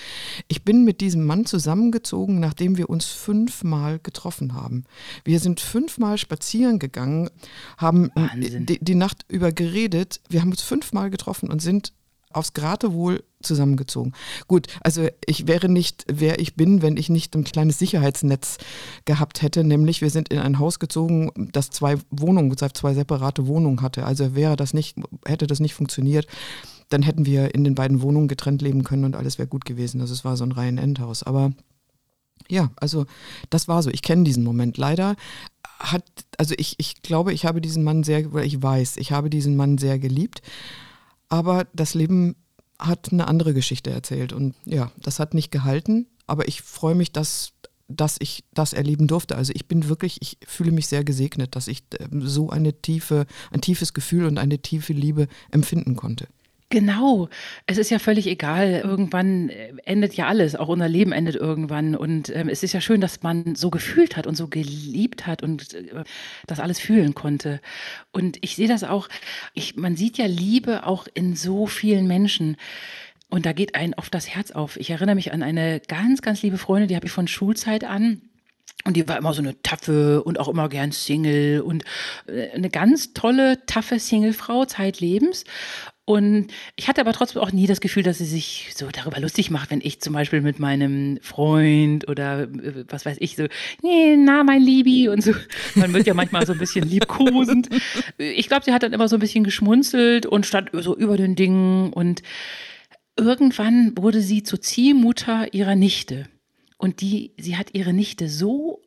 Ich 0.48 0.64
bin 0.64 0.84
mit 0.84 1.00
diesem 1.00 1.24
Mann 1.24 1.44
zusammengezogen, 1.44 2.38
nachdem 2.38 2.76
wir 2.76 2.88
uns 2.88 3.06
fünfmal 3.06 3.98
getroffen 3.98 4.54
haben. 4.54 4.84
Wir 5.24 5.40
sind 5.40 5.60
fünfmal 5.60 6.16
spazieren 6.18 6.78
gegangen, 6.78 7.30
haben 7.78 8.10
die, 8.36 8.78
die 8.80 8.94
Nacht 8.94 9.24
über 9.28 9.52
geredet. 9.52 10.20
Wir 10.28 10.40
haben 10.40 10.50
uns 10.50 10.62
fünfmal 10.62 11.10
getroffen 11.10 11.50
und 11.50 11.60
sind 11.60 11.92
aufs 12.34 12.52
Geratewohl 12.52 13.22
zusammengezogen. 13.42 14.12
Gut, 14.48 14.66
also 14.80 15.08
ich 15.26 15.46
wäre 15.46 15.68
nicht, 15.68 16.04
wer 16.08 16.40
ich 16.40 16.54
bin, 16.54 16.82
wenn 16.82 16.96
ich 16.96 17.08
nicht 17.08 17.34
ein 17.34 17.44
kleines 17.44 17.78
Sicherheitsnetz 17.78 18.58
gehabt 19.04 19.42
hätte, 19.42 19.64
nämlich 19.64 20.00
wir 20.00 20.10
sind 20.10 20.28
in 20.30 20.38
ein 20.38 20.58
Haus 20.58 20.78
gezogen, 20.78 21.30
das 21.52 21.70
zwei 21.70 21.96
Wohnungen, 22.10 22.56
zwei 22.56 22.94
separate 22.94 23.46
Wohnungen 23.46 23.82
hatte. 23.82 24.04
Also 24.06 24.34
wäre 24.34 24.56
das 24.56 24.74
nicht, 24.74 24.96
hätte 25.26 25.46
das 25.46 25.60
nicht 25.60 25.74
funktioniert, 25.74 26.26
dann 26.88 27.02
hätten 27.02 27.26
wir 27.26 27.54
in 27.54 27.64
den 27.64 27.74
beiden 27.74 28.02
Wohnungen 28.02 28.28
getrennt 28.28 28.62
leben 28.62 28.84
können 28.84 29.04
und 29.04 29.16
alles 29.16 29.38
wäre 29.38 29.48
gut 29.48 29.64
gewesen. 29.64 30.00
Also 30.00 30.12
es 30.12 30.24
war 30.24 30.36
so 30.36 30.44
ein 30.44 30.52
Reihen-Endhaus. 30.52 31.22
Aber 31.22 31.52
ja, 32.48 32.70
also 32.76 33.06
das 33.50 33.68
war 33.68 33.82
so. 33.82 33.90
Ich 33.90 34.02
kenne 34.02 34.24
diesen 34.24 34.44
Moment. 34.44 34.76
Leider 34.76 35.16
hat, 35.78 36.04
also 36.38 36.54
ich, 36.56 36.74
ich 36.78 37.02
glaube, 37.02 37.32
ich 37.32 37.46
habe 37.46 37.60
diesen 37.60 37.84
Mann 37.84 38.04
sehr, 38.04 38.32
oder 38.32 38.44
ich 38.44 38.62
weiß, 38.62 38.96
ich 38.96 39.12
habe 39.12 39.30
diesen 39.30 39.56
Mann 39.56 39.78
sehr 39.78 39.98
geliebt. 39.98 40.42
Aber 41.28 41.66
das 41.72 41.94
Leben 41.94 42.36
hat 42.78 43.12
eine 43.12 43.28
andere 43.28 43.54
Geschichte 43.54 43.90
erzählt. 43.90 44.32
Und 44.32 44.54
ja, 44.64 44.92
das 45.00 45.18
hat 45.18 45.34
nicht 45.34 45.50
gehalten. 45.50 46.06
Aber 46.26 46.48
ich 46.48 46.62
freue 46.62 46.94
mich, 46.94 47.12
dass, 47.12 47.52
dass 47.88 48.16
ich 48.18 48.44
das 48.52 48.72
erleben 48.72 49.06
durfte. 49.06 49.36
Also 49.36 49.52
ich 49.54 49.66
bin 49.66 49.88
wirklich, 49.88 50.18
ich 50.20 50.38
fühle 50.46 50.72
mich 50.72 50.86
sehr 50.86 51.04
gesegnet, 51.04 51.56
dass 51.56 51.68
ich 51.68 51.84
ähm, 51.98 52.26
so 52.26 52.50
eine 52.50 52.80
tiefe, 52.80 53.26
ein 53.50 53.60
tiefes 53.60 53.94
Gefühl 53.94 54.26
und 54.26 54.38
eine 54.38 54.58
tiefe 54.58 54.92
Liebe 54.92 55.28
empfinden 55.50 55.96
konnte. 55.96 56.28
Genau. 56.74 57.28
Es 57.66 57.78
ist 57.78 57.92
ja 57.92 58.00
völlig 58.00 58.26
egal. 58.26 58.80
Irgendwann 58.82 59.48
äh, 59.48 59.74
endet 59.84 60.14
ja 60.14 60.26
alles. 60.26 60.56
Auch 60.56 60.66
unser 60.66 60.88
Leben 60.88 61.12
endet 61.12 61.36
irgendwann. 61.36 61.94
Und 61.94 62.34
ähm, 62.34 62.48
es 62.48 62.64
ist 62.64 62.72
ja 62.72 62.80
schön, 62.80 63.00
dass 63.00 63.22
man 63.22 63.54
so 63.54 63.70
gefühlt 63.70 64.16
hat 64.16 64.26
und 64.26 64.34
so 64.34 64.48
geliebt 64.48 65.24
hat 65.24 65.44
und 65.44 65.72
äh, 65.72 66.02
das 66.48 66.58
alles 66.58 66.80
fühlen 66.80 67.14
konnte. 67.14 67.60
Und 68.10 68.38
ich 68.40 68.56
sehe 68.56 68.66
das 68.66 68.82
auch. 68.82 69.08
Ich, 69.52 69.76
man 69.76 69.94
sieht 69.94 70.18
ja 70.18 70.26
Liebe 70.26 70.84
auch 70.84 71.06
in 71.14 71.36
so 71.36 71.68
vielen 71.68 72.08
Menschen. 72.08 72.56
Und 73.30 73.46
da 73.46 73.52
geht 73.52 73.76
einem 73.76 73.94
oft 73.96 74.12
das 74.12 74.34
Herz 74.34 74.50
auf. 74.50 74.76
Ich 74.76 74.90
erinnere 74.90 75.14
mich 75.14 75.32
an 75.32 75.44
eine 75.44 75.78
ganz, 75.78 76.22
ganz 76.22 76.42
liebe 76.42 76.58
Freundin, 76.58 76.88
die 76.88 76.96
habe 76.96 77.06
ich 77.06 77.12
von 77.12 77.28
Schulzeit 77.28 77.84
an. 77.84 78.20
Und 78.84 78.96
die 78.96 79.08
war 79.08 79.16
immer 79.16 79.32
so 79.32 79.40
eine 79.40 79.60
taffe 79.62 80.22
und 80.24 80.38
auch 80.38 80.48
immer 80.48 80.68
gern 80.68 80.92
Single 80.92 81.62
und 81.62 81.84
äh, 82.26 82.50
eine 82.50 82.68
ganz 82.68 83.14
tolle, 83.14 83.64
taffe 83.64 83.98
Singlefrau 83.98 84.64
zeitlebens. 84.66 85.44
Und 86.06 86.48
ich 86.76 86.86
hatte 86.86 87.00
aber 87.00 87.14
trotzdem 87.14 87.40
auch 87.40 87.52
nie 87.52 87.66
das 87.66 87.80
Gefühl, 87.80 88.02
dass 88.02 88.18
sie 88.18 88.26
sich 88.26 88.72
so 88.76 88.88
darüber 88.92 89.20
lustig 89.20 89.50
macht, 89.50 89.70
wenn 89.70 89.80
ich 89.82 90.00
zum 90.00 90.12
Beispiel 90.12 90.42
mit 90.42 90.58
meinem 90.58 91.18
Freund 91.22 92.06
oder 92.08 92.42
äh, 92.42 92.84
was 92.88 93.06
weiß 93.06 93.16
ich 93.20 93.36
so, 93.36 93.46
nee, 93.82 94.14
na, 94.16 94.44
mein 94.44 94.60
Liebi 94.60 95.08
und 95.08 95.22
so. 95.22 95.32
Man 95.74 95.94
wird 95.94 96.06
ja 96.06 96.12
manchmal 96.12 96.44
so 96.46 96.52
ein 96.52 96.58
bisschen 96.58 96.86
liebkosend. 96.86 97.68
Ich 98.18 98.48
glaube, 98.48 98.64
sie 98.66 98.72
hat 98.72 98.82
dann 98.82 98.92
immer 98.92 99.08
so 99.08 99.16
ein 99.16 99.20
bisschen 99.20 99.44
geschmunzelt 99.44 100.26
und 100.26 100.44
stand 100.44 100.70
so 100.72 100.94
über 100.94 101.16
den 101.16 101.36
Dingen 101.36 101.92
und 101.92 102.22
irgendwann 103.16 103.96
wurde 103.96 104.20
sie 104.20 104.42
zur 104.42 104.60
Ziehmutter 104.60 105.54
ihrer 105.54 105.74
Nichte. 105.74 106.28
Und 106.76 107.00
die, 107.00 107.32
sie 107.38 107.56
hat 107.56 107.72
ihre 107.72 107.94
Nichte 107.94 108.28
so 108.28 108.82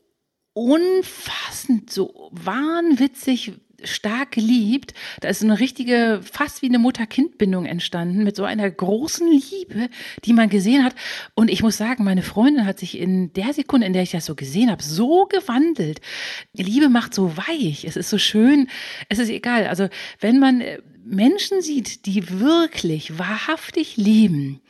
unfassend, 0.54 1.90
so 1.90 2.30
wahnwitzig 2.32 3.54
stark 3.84 4.32
geliebt. 4.32 4.94
Da 5.22 5.30
ist 5.30 5.44
eine 5.44 5.60
richtige, 5.60 6.22
fast 6.24 6.62
wie 6.62 6.68
eine 6.68 6.80
Mutter-Kind-Bindung 6.80 7.66
entstanden 7.66 8.24
mit 8.24 8.36
so 8.36 8.44
einer 8.44 8.70
großen 8.70 9.28
Liebe, 9.28 9.90
die 10.26 10.34
man 10.34 10.50
gesehen 10.50 10.84
hat. 10.84 10.96
Und 11.36 11.50
ich 11.50 11.62
muss 11.62 11.78
sagen, 11.78 12.04
meine 12.04 12.24
Freundin 12.24 12.66
hat 12.66 12.80
sich 12.80 12.98
in 12.98 13.34
der 13.34 13.54
Sekunde, 13.54 13.88
in 13.88 13.94
der 13.94 14.04
ich 14.04 14.12
das 14.12 14.26
so 14.26 14.36
gesehen 14.36 14.72
habe, 14.72 14.84
so 14.84 15.26
gewandelt. 15.26 16.02
Liebe 16.54 16.90
macht 16.90 17.14
so 17.14 17.38
weich. 17.38 17.86
Es 17.86 17.96
ist 17.96 18.10
so 18.10 18.18
schön. 18.18 18.68
Es 19.10 19.20
ist 19.20 19.30
egal. 19.30 19.68
Also, 19.68 19.88
wenn 20.20 20.40
man 20.40 20.62
äh, 20.62 20.80
Menschen 21.06 21.62
sieht, 21.62 22.06
die 22.06 22.40
wirklich 22.40 23.18
wahrhaftig 23.18 23.98
lieben, 23.98 24.62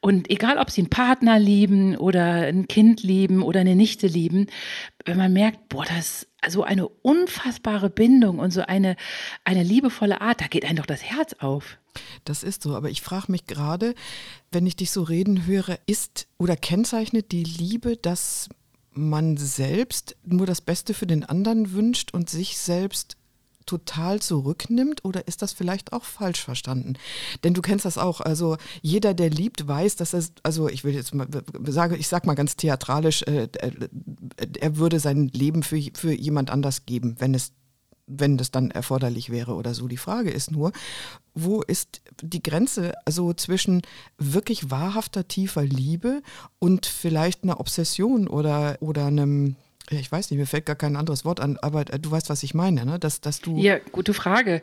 und 0.00 0.30
egal, 0.30 0.58
ob 0.58 0.70
sie 0.70 0.82
einen 0.82 0.90
Partner 0.90 1.40
lieben 1.40 1.96
oder 1.96 2.46
ein 2.46 2.68
Kind 2.68 3.02
lieben 3.02 3.42
oder 3.42 3.60
eine 3.60 3.74
Nichte 3.74 4.06
lieben, 4.06 4.46
wenn 5.04 5.16
man 5.16 5.32
merkt, 5.32 5.68
boah, 5.68 5.84
das 5.84 6.27
so 6.48 6.62
eine 6.62 6.88
unfassbare 6.88 7.90
Bindung 7.90 8.38
und 8.38 8.52
so 8.52 8.62
eine, 8.62 8.96
eine 9.44 9.62
liebevolle 9.62 10.20
Art, 10.20 10.40
da 10.40 10.46
geht 10.46 10.64
einem 10.64 10.76
doch 10.76 10.86
das 10.86 11.02
Herz 11.02 11.34
auf. 11.40 11.78
Das 12.24 12.42
ist 12.42 12.62
so, 12.62 12.76
aber 12.76 12.90
ich 12.90 13.02
frage 13.02 13.32
mich 13.32 13.46
gerade, 13.46 13.94
wenn 14.52 14.66
ich 14.66 14.76
dich 14.76 14.90
so 14.90 15.02
reden 15.02 15.46
höre, 15.46 15.78
ist 15.86 16.28
oder 16.38 16.56
kennzeichnet 16.56 17.32
die 17.32 17.44
Liebe, 17.44 17.96
dass 17.96 18.48
man 18.92 19.36
selbst 19.36 20.16
nur 20.24 20.46
das 20.46 20.60
Beste 20.60 20.94
für 20.94 21.06
den 21.06 21.24
anderen 21.24 21.72
wünscht 21.72 22.14
und 22.14 22.30
sich 22.30 22.58
selbst 22.58 23.16
total 23.68 24.20
zurücknimmt 24.20 25.04
oder 25.04 25.28
ist 25.28 25.42
das 25.42 25.52
vielleicht 25.52 25.92
auch 25.92 26.04
falsch 26.04 26.42
verstanden? 26.42 26.94
Denn 27.44 27.54
du 27.54 27.62
kennst 27.62 27.84
das 27.84 27.98
auch. 27.98 28.20
Also 28.20 28.56
jeder, 28.82 29.14
der 29.14 29.30
liebt, 29.30 29.68
weiß, 29.68 29.96
dass 29.96 30.14
es, 30.14 30.32
also 30.42 30.68
ich 30.68 30.84
will 30.84 30.94
jetzt 30.94 31.14
mal 31.14 31.28
sagen, 31.66 31.96
ich 31.98 32.08
sag 32.08 32.26
mal 32.26 32.34
ganz 32.34 32.56
theatralisch, 32.56 33.22
äh, 33.22 33.48
äh, 33.58 33.88
er 34.60 34.76
würde 34.76 34.98
sein 34.98 35.28
Leben 35.28 35.62
für, 35.62 35.80
für 35.94 36.12
jemand 36.12 36.50
anders 36.50 36.86
geben, 36.86 37.16
wenn 37.18 37.34
es 37.34 37.52
wenn 38.10 38.38
das 38.38 38.50
dann 38.50 38.70
erforderlich 38.70 39.28
wäre 39.28 39.54
oder 39.54 39.74
so. 39.74 39.86
Die 39.86 39.98
Frage 39.98 40.30
ist 40.30 40.50
nur, 40.50 40.72
wo 41.34 41.60
ist 41.60 42.00
die 42.22 42.42
Grenze 42.42 42.94
also 43.04 43.34
zwischen 43.34 43.82
wirklich 44.16 44.70
wahrhafter 44.70 45.28
tiefer 45.28 45.62
Liebe 45.62 46.22
und 46.58 46.86
vielleicht 46.86 47.42
einer 47.42 47.60
Obsession 47.60 48.26
oder, 48.26 48.78
oder 48.80 49.04
einem 49.04 49.56
ich 49.90 50.10
weiß 50.10 50.30
nicht, 50.30 50.38
mir 50.38 50.46
fällt 50.46 50.66
gar 50.66 50.76
kein 50.76 50.96
anderes 50.96 51.24
Wort 51.24 51.40
an, 51.40 51.58
aber 51.62 51.84
du 51.84 52.10
weißt, 52.10 52.30
was 52.30 52.42
ich 52.42 52.54
meine, 52.54 52.84
ne? 52.84 52.98
Dass, 52.98 53.20
dass 53.20 53.40
du. 53.40 53.56
Ja, 53.58 53.78
gute 53.92 54.14
Frage. 54.14 54.60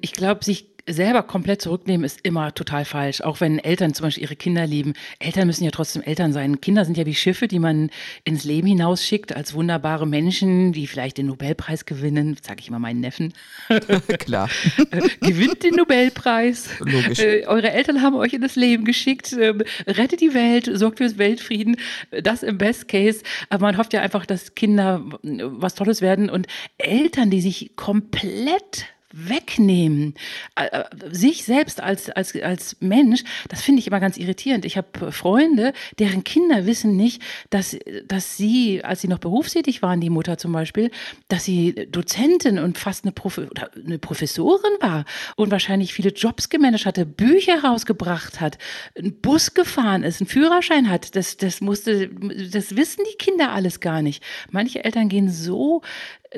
Ich 0.00 0.12
glaube, 0.12 0.44
sich 0.44 0.73
selber 0.86 1.22
komplett 1.22 1.62
zurücknehmen 1.62 2.04
ist 2.04 2.20
immer 2.22 2.54
total 2.54 2.84
falsch. 2.84 3.20
Auch 3.22 3.40
wenn 3.40 3.58
Eltern 3.58 3.94
zum 3.94 4.04
Beispiel 4.04 4.24
ihre 4.24 4.36
Kinder 4.36 4.66
lieben. 4.66 4.94
Eltern 5.18 5.46
müssen 5.46 5.64
ja 5.64 5.70
trotzdem 5.70 6.02
Eltern 6.02 6.32
sein. 6.32 6.60
Kinder 6.60 6.84
sind 6.84 6.96
ja 6.96 7.06
wie 7.06 7.14
Schiffe, 7.14 7.48
die 7.48 7.58
man 7.58 7.90
ins 8.24 8.44
Leben 8.44 8.66
hinausschickt 8.66 9.34
als 9.34 9.54
wunderbare 9.54 10.06
Menschen, 10.06 10.72
die 10.72 10.86
vielleicht 10.86 11.18
den 11.18 11.26
Nobelpreis 11.26 11.86
gewinnen. 11.86 12.36
Sage 12.42 12.60
ich 12.60 12.68
immer 12.68 12.78
meinen 12.78 13.00
Neffen. 13.00 13.32
Klar. 14.18 14.50
Gewinnt 15.20 15.62
den 15.62 15.74
Nobelpreis. 15.74 16.68
Logisch. 16.80 17.18
Äh, 17.18 17.46
eure 17.46 17.70
Eltern 17.72 18.02
haben 18.02 18.16
euch 18.16 18.34
in 18.34 18.42
das 18.42 18.56
Leben 18.56 18.84
geschickt. 18.84 19.32
Äh, 19.32 19.54
rettet 19.86 20.20
die 20.20 20.34
Welt, 20.34 20.70
sorgt 20.72 20.98
fürs 20.98 21.18
Weltfrieden. 21.18 21.76
Das 22.22 22.42
im 22.42 22.58
Best 22.58 22.88
Case. 22.88 23.22
Aber 23.48 23.66
man 23.66 23.78
hofft 23.78 23.92
ja 23.92 24.02
einfach, 24.02 24.26
dass 24.26 24.54
Kinder 24.54 25.02
was 25.22 25.74
Tolles 25.74 26.02
werden 26.02 26.28
und 26.28 26.46
Eltern, 26.78 27.30
die 27.30 27.40
sich 27.40 27.76
komplett 27.76 28.86
wegnehmen, 29.14 30.14
äh, 30.56 30.66
äh, 30.66 30.84
sich 31.10 31.44
selbst 31.44 31.80
als, 31.80 32.10
als, 32.10 32.34
als 32.42 32.76
Mensch, 32.80 33.22
das 33.48 33.62
finde 33.62 33.80
ich 33.80 33.86
immer 33.86 34.00
ganz 34.00 34.16
irritierend. 34.16 34.64
Ich 34.64 34.76
habe 34.76 35.12
Freunde, 35.12 35.72
deren 35.98 36.24
Kinder 36.24 36.66
wissen 36.66 36.96
nicht, 36.96 37.22
dass, 37.50 37.76
dass 38.06 38.36
sie, 38.36 38.82
als 38.84 39.00
sie 39.02 39.08
noch 39.08 39.18
berufstätig 39.18 39.82
waren, 39.82 40.00
die 40.00 40.10
Mutter 40.10 40.36
zum 40.36 40.52
Beispiel, 40.52 40.90
dass 41.28 41.44
sie 41.44 41.86
Dozentin 41.90 42.58
und 42.58 42.76
fast 42.76 43.04
eine, 43.04 43.14
oder 43.14 43.70
eine 43.74 43.98
Professorin 43.98 44.72
war 44.80 45.04
und 45.36 45.50
wahrscheinlich 45.50 45.94
viele 45.94 46.10
Jobs 46.10 46.48
gemanagt 46.48 46.86
hatte, 46.86 47.06
Bücher 47.06 47.62
rausgebracht 47.62 48.40
hat, 48.40 48.58
einen 48.98 49.20
Bus 49.20 49.54
gefahren 49.54 50.02
ist, 50.02 50.20
einen 50.20 50.28
Führerschein 50.28 50.90
hat. 50.90 51.14
Das, 51.14 51.36
das 51.36 51.60
musste, 51.60 52.08
das 52.08 52.76
wissen 52.76 53.04
die 53.10 53.16
Kinder 53.16 53.52
alles 53.52 53.80
gar 53.80 54.02
nicht. 54.02 54.22
Manche 54.50 54.84
Eltern 54.84 55.08
gehen 55.08 55.30
so 55.30 55.82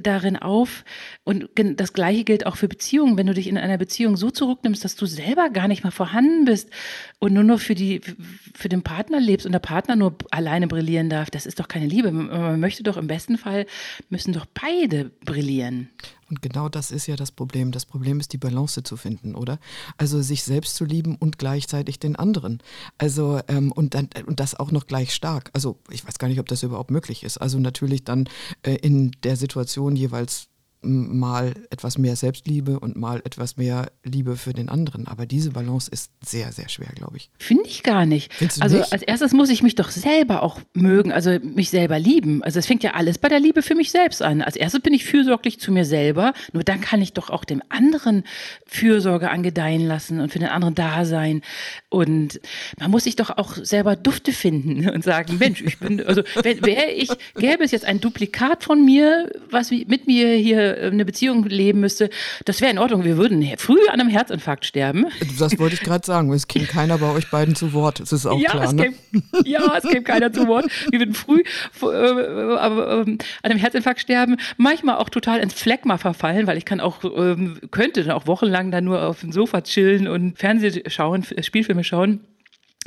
darin 0.03 0.37
auf. 0.37 0.85
Und 1.25 1.49
das 1.55 1.93
Gleiche 1.93 2.25
gilt 2.25 2.47
auch 2.47 2.57
für 2.57 2.69
Beziehungen. 2.69 3.17
Wenn 3.17 3.27
du 3.27 3.35
dich 3.35 3.49
in 3.49 3.59
einer 3.59 3.79
Beziehung 3.79 4.17
so 4.17 4.31
zurücknimmst, 4.31 4.85
dass 4.85 4.97
du 4.97 5.07
selber 5.07 5.51
gar 5.51 5.69
nicht 5.69 5.83
mehr 5.83 5.93
vorhanden 5.93 6.45
bist 6.45 6.71
und 7.19 7.33
nur 7.33 7.45
noch 7.45 7.61
für, 7.61 7.75
die, 7.75 8.01
für 8.55 8.69
den 8.69 8.83
Partner 8.83 9.21
lebst 9.21 9.47
und 9.47 9.53
der 9.53 9.59
Partner 9.59 9.97
nur 9.97 10.17
alleine 10.31 10.67
brillieren 10.67 11.09
darf, 11.09 11.31
das 11.31 11.47
ist 11.47 11.61
doch 11.61 11.69
keine 11.69 11.87
Liebe. 11.87 12.11
Man 12.11 12.61
möchte 12.61 12.83
doch 12.83 12.97
im 12.97 13.07
besten 13.07 13.39
Fall, 13.39 13.67
müssen 14.09 14.33
doch 14.33 14.47
beide 14.47 15.11
brillieren. 15.25 15.91
Und 16.29 16.43
genau 16.43 16.69
das 16.69 16.91
ist 16.91 17.07
ja 17.07 17.17
das 17.17 17.31
Problem. 17.31 17.73
Das 17.73 17.87
Problem 17.87 18.21
ist, 18.21 18.33
die 18.33 18.39
Balance 18.39 18.83
zu 18.83 18.97
finden, 18.97 19.35
oder? 19.35 19.59
Also 19.97 20.21
sich 20.23 20.43
selbst 20.43 20.77
zu 20.77 20.85
lieben 20.85 21.17
und 21.17 21.39
gleichzeitig 21.39 21.99
den 21.99 22.17
anderen. 22.17 22.63
Also 22.99 23.41
ähm, 23.49 23.73
und, 23.73 23.95
dann, 23.95 24.09
und 24.27 24.41
das 24.41 24.55
auch 24.55 24.73
noch 24.73 24.87
gleich 24.87 25.15
stark. 25.15 25.51
Also 25.53 25.79
ich 25.91 26.07
weiß 26.07 26.19
gar 26.19 26.29
nicht, 26.29 26.41
ob 26.41 26.49
das 26.49 26.63
überhaupt 26.63 26.91
möglich 26.91 27.23
ist. 27.23 27.39
Also 27.39 27.59
natürlich 27.59 28.05
dann 28.05 28.29
äh, 28.63 28.75
in 28.75 29.13
der 29.23 29.37
Situation 29.37 29.97
jeweils 29.97 30.49
mal 30.83 31.55
etwas 31.71 31.99
mehr 31.99 32.17
Selbstliebe 32.17 32.79
und 32.81 32.97
mal 32.97 33.21
etwas 33.25 33.57
mehr 33.57 33.91
Liebe 34.05 34.37
für 34.37 34.53
den 34.53 34.69
anderen. 34.69 35.07
Aber 35.07 35.27
diese 35.27 35.51
Balance 35.51 35.91
ist 35.91 36.11
sehr, 36.25 36.53
sehr 36.53 36.69
schwer, 36.69 36.89
glaube 36.95 37.17
ich. 37.17 37.31
Finde 37.39 37.65
ich 37.67 37.83
gar 37.83 38.07
nicht. 38.07 38.33
Also 38.61 38.79
nicht? 38.79 38.93
als 38.93 39.03
erstes 39.03 39.33
muss 39.33 39.51
ich 39.51 39.63
mich 39.63 39.75
doch 39.75 39.91
selber 39.91 40.43
auch 40.43 40.61
mögen, 40.75 41.13
also 41.13 41.39
mich 41.43 41.71
selber 41.71 41.99
lieben. 41.99 42.43
Also 42.43 42.59
es 42.59 42.67
fängt 42.67 42.83
ja 42.83 42.93
alles 42.93 43.19
bei 43.19 43.29
der 43.29 43.41
Liebe 43.41 43.63
für 43.63 43.75
mich 43.75 43.91
selbst 43.91 44.23
an. 44.23 44.43
Als 44.43 44.57
erstes 44.57 44.81
bin 44.81 44.95
ich 44.95 45.05
fürsorglich 45.05 45.61
zu 45.61 45.73
mir 45.73 45.85
selber. 45.85 46.33
Nur 46.53 46.65
dann 46.65 46.81
kann 46.81 47.03
ich 47.03 47.13
doch 47.13 47.31
auch 47.31 47.45
dem 47.45 47.63
anderen 47.69 48.25
Fürsorge 48.67 49.31
angedeihen 49.31 49.87
lassen 49.87 50.21
und 50.21 50.31
für 50.33 50.39
den 50.39 50.49
anderen 50.49 50.75
da 50.75 51.05
sein. 51.05 51.43
Und 51.89 52.41
man 52.79 52.91
muss 52.91 53.05
sich 53.05 53.17
doch 53.17 53.31
auch 53.31 53.57
selber 53.57 53.97
Dufte 53.97 54.33
finden 54.33 54.89
und 54.95 55.05
sagen, 55.05 55.39
Mensch, 55.39 55.63
ich 55.63 55.79
bin, 55.79 56.05
also 56.05 56.23
wäre 56.43 56.91
ich, 56.91 57.11
gäbe 57.35 57.65
es 57.65 57.71
jetzt 57.71 57.85
ein 57.85 58.01
Duplikat 58.01 58.65
von 58.65 58.85
mir, 58.85 59.31
was 59.51 59.71
mit 59.71 60.07
mir 60.07 60.35
hier 60.35 60.66
äh, 60.75 60.87
eine 60.87 61.05
Beziehung 61.05 61.45
leben 61.45 61.81
müsste, 61.81 62.11
das 62.45 62.61
wäre 62.61 62.71
in 62.71 62.79
Ordnung. 62.79 63.05
Wir 63.05 63.17
würden 63.17 63.47
früh 63.59 63.79
an 63.89 64.01
einem 64.01 64.11
Herzinfarkt 64.11 64.65
sterben. 64.65 65.07
Das 65.39 65.59
wollte 65.59 65.75
ich 65.75 65.81
gerade 65.81 66.05
sagen. 66.05 66.33
Es 66.33 66.49
käme 66.49 66.67
keiner 66.67 66.99
bei 66.99 67.11
euch 67.11 67.31
beiden 67.31 67.55
zu 67.55 67.73
Wort. 67.73 68.01
Das 68.01 68.13
ist 68.13 68.27
auch 68.27 68.39
ja, 68.39 68.51
klar. 68.51 68.65
Es 68.65 68.73
ne? 68.73 68.85
käme, 68.85 68.97
ja, 69.45 69.77
es 69.77 69.85
käme 69.85 70.03
keiner 70.03 70.33
zu 70.33 70.47
Wort. 70.47 70.67
Wir 70.91 71.01
würden 71.01 71.15
früh 71.15 71.43
äh, 71.83 71.87
äh, 71.87 72.57
an 72.57 73.19
einem 73.43 73.59
Herzinfarkt 73.59 74.01
sterben. 74.01 74.37
Manchmal 74.57 74.97
auch 74.97 75.09
total 75.09 75.41
ins 75.41 75.55
Phlegma 75.55 75.99
verfallen, 75.99 76.47
weil 76.47 76.59
ich 76.59 76.65
kann 76.65 76.81
auch, 76.81 77.05
ähm, 77.05 77.59
könnte 77.71 78.05
dann 78.05 78.13
auch 78.13 78.27
wochenlang 78.27 78.71
dann 78.71 78.85
nur 78.85 79.03
auf 79.07 79.21
dem 79.21 79.33
Sofa 79.33 79.61
chillen 79.63 80.09
und 80.09 80.39
Fernseh 80.39 80.83
schauen, 80.89 81.25
Spielfilme 81.41 81.85
schauen. 81.85 82.21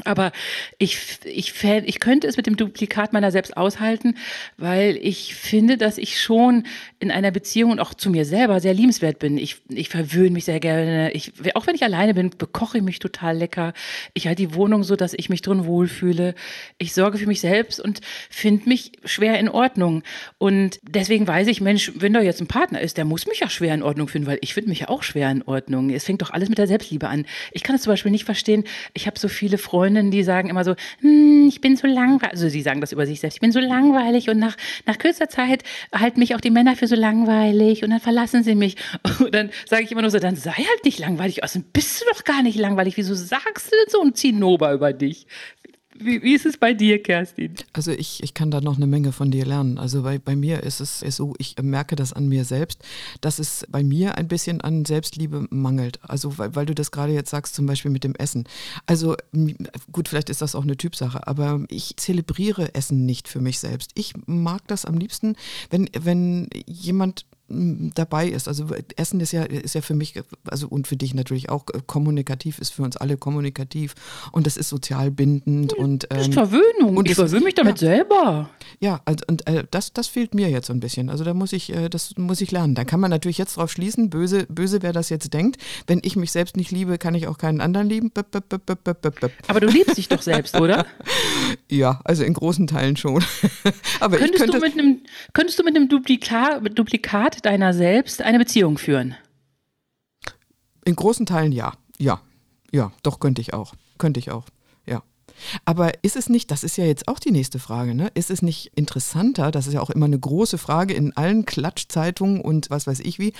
Aber 0.06 0.32
ich, 0.77 0.98
ich, 1.25 1.53
ich 1.63 2.00
könnte 2.00 2.27
es 2.27 2.38
mit 2.38 2.48
dem 2.48 2.58
Duplikat 2.58 3.13
meiner 3.13 3.32
selbst 3.32 3.58
aushalten, 3.58 4.15
weil 4.58 4.98
ich 5.01 5.36
finde, 5.36 5.77
dass 5.77 5.98
ich 5.98 6.22
schon 6.22 6.63
in 7.00 7.12
einer 7.12 7.32
Beziehung 7.32 7.72
und 7.72 7.79
auch 7.79 7.94
zu 7.94 8.10
mir 8.10 8.25
selber 8.25 8.60
sehr 8.60 8.74
liebenswert 8.74 9.20
bin. 9.20 9.38
Ich, 9.38 9.58
ich 9.70 9.89
verwöhne 9.89 10.32
mich 10.32 10.46
sehr 10.46 10.60
gerne. 10.60 11.12
Ich, 11.12 11.34
auch 11.56 11.68
wenn 11.68 11.75
ich 11.75 11.84
alleine 11.84 12.13
bin, 12.13 12.32
bekoche 12.38 12.77
ich 12.77 12.84
mich 12.84 13.00
total 13.00 13.38
lecker. 13.38 13.74
Ich 14.13 14.27
halte 14.27 14.48
die 14.48 14.53
Wohnung 14.53 14.84
so, 14.84 14.96
dass 14.96 15.13
ich 15.13 15.29
mich 15.29 15.41
drin 15.41 15.65
wohlfühle. 15.65 16.36
Ich 16.77 16.94
sorge 16.94 17.18
für 17.18 17.27
mich 17.27 17.41
selbst 17.41 17.79
und 17.79 18.01
finde 18.29 18.70
mich 18.70 18.91
schwer 19.06 19.39
in 19.39 19.50
Ordnung. 19.50 20.03
Und 20.38 20.79
deswegen 20.84 21.27
weiß 21.27 21.48
ich, 21.48 21.62
Mensch, 21.62 21.91
wenn 21.96 22.13
da 22.13 22.22
jetzt 22.22 22.41
ein 22.41 22.48
Partner 22.48 22.82
ist, 22.82 22.98
der 22.98 23.06
muss 23.06 23.27
mich 23.27 23.39
ja 23.39 23.50
schwer 23.50 23.74
in 23.74 23.84
Ordnung 23.84 24.08
finden, 24.08 24.27
weil 24.27 24.39
ich 24.41 24.53
finde 24.53 24.70
mich 24.70 24.79
ja 24.79 24.89
auch 24.89 25.03
schwer 25.03 25.29
in 25.32 25.44
Ordnung. 25.44 25.89
Es 25.89 26.06
fängt 26.06 26.22
doch 26.22 26.32
alles 26.32 26.50
mit 26.50 26.58
der 26.58 26.68
Selbstliebe 26.68 27.08
an. 27.08 27.25
Ich 27.51 27.63
kann 27.63 27.75
es 27.75 27.84
zum 27.84 27.91
Beispiel 27.91 28.12
nicht 28.12 28.25
verstehen. 28.25 28.63
Ich 28.94 29.08
habe 29.08 29.20
so 29.20 29.27
viele 29.27 29.58
Freunde, 29.58 29.88
Freundinnen, 29.89 30.12
die 30.12 30.24
sagen 30.24 30.50
immer 30.50 30.63
so, 30.63 30.75
hm, 31.01 31.48
ich 31.48 31.62
bin 31.62 31.75
so 31.75 31.88
langweilig, 31.88 32.31
also 32.31 32.48
sie 32.48 32.62
sagen 32.62 32.79
das 32.79 32.91
über 32.91 33.08
sich 33.08 33.19
selbst, 33.19 33.38
ich 33.38 33.41
bin 33.41 33.51
so 33.51 33.60
langweilig 33.60 34.29
und 34.29 34.38
nach, 34.38 34.55
nach 34.86 35.00
kürzer 35.00 35.29
Zeit 35.29 35.63
halten 35.91 36.19
mich 36.19 36.36
auch 36.36 36.41
die 36.41 36.51
Männer 36.51 36.75
für 36.75 36.86
so 36.86 36.96
langweilig 36.96 37.84
und 37.84 37.89
dann 37.89 38.00
verlassen 38.00 38.43
sie 38.43 38.55
mich. 38.55 38.75
Und 39.19 39.34
dann 39.34 39.50
sage 39.67 39.84
ich 39.84 39.91
immer 39.91 40.01
nur 40.01 40.12
so, 40.12 40.19
dann 40.19 40.36
sei 40.36 40.51
halt 40.51 40.86
nicht 40.86 41.00
langweilig, 41.00 41.43
außerdem 41.43 41.69
bist 41.74 42.01
du 42.01 42.05
doch 42.12 42.24
gar 42.24 42.43
nicht 42.43 42.58
langweilig, 42.58 42.98
wieso 42.98 43.15
sagst 43.15 43.67
du 43.67 43.72
denn 43.72 43.89
so 43.89 44.01
ein 44.01 44.13
Zinnober 44.13 44.72
über 44.74 44.93
dich? 44.93 45.27
Wie, 46.01 46.24
wie, 46.24 46.34
ist 46.34 46.46
es 46.46 46.58
bei 46.58 46.74
dir, 46.74 47.03
Kerstin? 47.03 47.56
Also 47.74 47.91
ich, 47.91 48.24
ich 48.24 48.34
kann 48.34 48.51
da 48.51 48.62
noch 48.62 48.77
eine 48.77 48.88
Menge 48.88 49.12
von 49.12 49.32
dir 49.32 49.46
lernen. 49.46 49.77
Also 49.77 50.03
bei, 50.03 50.18
bei 50.18 50.36
mir 50.36 50.63
ist 50.63 50.79
es 50.79 51.00
so, 51.00 51.34
ich 51.38 51.56
merke 51.62 51.96
das 51.96 52.13
an 52.13 52.29
mir 52.29 52.46
selbst, 52.46 52.84
dass 53.20 53.38
es 53.38 53.68
bei 53.70 53.84
mir 53.84 54.18
ein 54.18 54.29
bisschen 54.29 54.62
an 54.62 54.86
Selbstliebe 54.86 55.48
mangelt. 55.50 56.00
Also 56.01 56.38
weil, 56.38 56.56
weil 56.56 56.65
du 56.65 56.74
das 56.74 56.91
gerade 56.91 57.12
jetzt 57.12 57.29
sagst, 57.29 57.53
zum 57.53 57.65
Beispiel 57.65 57.91
mit 57.91 58.06
dem 58.06 58.15
Essen. 58.15 58.46
Also 58.86 59.15
gut, 59.91 60.08
vielleicht 60.08 60.29
ist 60.29 60.41
das 60.41 60.56
auch 60.56 60.63
eine 60.63 60.77
Typsache, 60.77 61.27
aber 61.27 61.65
ich 61.70 61.98
zelebriere 61.98 62.74
Essen 62.74 63.06
nicht 63.06 63.27
für 63.27 63.41
mich 63.41 63.60
selbst. 63.60 63.91
Ich 63.96 64.13
mag 64.25 64.65
das 64.68 64.86
am 64.86 64.98
liebsten, 64.98 65.36
wenn, 65.70 65.89
wenn 66.00 66.50
jemand 66.65 67.25
dabei 67.50 68.27
ist. 68.27 68.48
Also 68.48 68.68
Essen 68.96 69.20
ist 69.20 69.32
ja, 69.32 69.44
ist 69.44 69.75
ja 69.75 69.82
für 69.82 69.96
mich, 69.96 70.15
also 70.46 70.68
und 70.68 70.88
für 70.88 70.96
dich 70.96 71.13
natürlich 71.13 71.50
auch 71.50 71.65
äh, 71.74 71.79
kommunikativ, 71.86 72.60
ist 72.60 72.74
für 72.74 72.84
uns 72.84 72.98
alle 72.98 73.18
kommunikativ 73.18 73.96
und 74.32 74.46
das 74.46 74.58
ist 74.58 74.70
sozial 74.70 75.12
bindend 75.12 75.74
und 75.74 76.06
ähm, 76.06 76.18
das 76.18 76.27
ist 76.27 76.34
Verwöhnung. 76.34 76.98
Und 76.98 77.10
ich 77.10 77.15
verwöhne 77.15 77.46
mich 77.46 77.56
damit 77.56 77.82
ja, 77.82 77.88
selber. 77.89 78.50
Ja, 78.79 79.01
also, 79.06 79.25
und 79.27 79.48
äh, 79.48 79.63
das, 79.72 79.94
das 79.94 80.08
fehlt 80.08 80.34
mir 80.34 80.50
jetzt 80.50 80.68
so 80.68 80.74
ein 80.74 80.79
bisschen. 80.79 81.10
Also 81.10 81.24
da 81.24 81.34
muss 81.34 81.53
ich, 81.53 81.74
äh, 81.74 81.89
das 81.89 82.15
muss 82.18 82.41
ich 82.41 82.51
lernen. 82.51 82.75
Da 82.75 82.84
kann 82.84 83.00
man 83.00 83.10
natürlich 83.10 83.38
jetzt 83.38 83.58
drauf 83.58 83.72
schließen, 83.72 84.10
böse, 84.10 84.46
böse, 84.48 84.82
wer 84.82 84.94
das 84.94 85.10
jetzt 85.10 85.34
denkt. 85.34 85.58
Wenn 85.88 86.00
ich 86.03 86.15
mich 86.15 86.32
selbst 86.32 86.56
nicht 86.56 86.72
liebe, 86.72 86.98
kann 86.98 87.15
ich 87.15 87.27
auch 87.27 87.38
keinen 87.38 87.62
anderen 87.62 87.89
lieben. 87.89 88.12
Aber 89.48 89.60
du 89.60 89.68
liebst 89.68 89.98
dich 89.98 90.08
doch 90.08 90.22
selbst, 90.22 90.56
oder? 90.60 90.86
ja, 91.70 92.00
also 92.03 92.24
in 92.24 92.34
großen 92.34 92.68
Teilen 92.68 92.96
schon. 92.96 93.24
Aber 94.00 94.18
könntest, 94.18 94.44
könnte, 94.44 94.60
du 94.60 94.65
mit 94.65 94.74
einem, 94.74 95.01
könntest 95.34 95.60
du 95.60 95.63
mit 95.63 95.75
einem 95.75 95.89
Duplikat, 95.89 96.62
Duplikat 96.77 97.38
deiner 97.41 97.74
selbst 97.74 98.22
eine 98.22 98.39
Beziehung 98.39 98.77
führen? 98.77 99.15
In 100.86 100.96
großen 100.96 101.25
Teilen 101.25 101.51
ja. 101.51 101.74
Ja. 101.98 102.22
Ja, 102.72 102.91
doch 103.03 103.19
könnte 103.19 103.41
ich 103.41 103.53
auch. 103.53 103.74
Könnte 103.98 104.19
ich 104.19 104.31
auch. 104.31 104.46
Ja. 104.86 105.03
Aber 105.65 105.91
ist 106.03 106.15
es 106.15 106.29
nicht, 106.29 106.51
das 106.51 106.63
ist 106.63 106.77
ja 106.77 106.86
jetzt 106.86 107.08
auch 107.08 107.19
die 107.19 107.31
nächste 107.31 107.60
Frage, 107.60 107.96
ne? 107.96 108.12
Ist 108.13 108.31
es 108.31 108.41
nicht 108.41 108.72
interessanter, 108.75 109.51
das 109.51 109.67
ist 109.67 109.74
ja 109.74 109.81
auch 109.81 109.89
immer 109.89 110.05
eine 110.05 110.19
große 110.19 110.58
Frage 110.58 110.93
in 110.93 111.15
allen 111.15 111.46
Klatschzeitungen 111.46 112.41
und 112.41 112.69
was 112.69 112.88
weiß 112.88 113.00
ich 113.01 113.19
wie, 113.19 113.34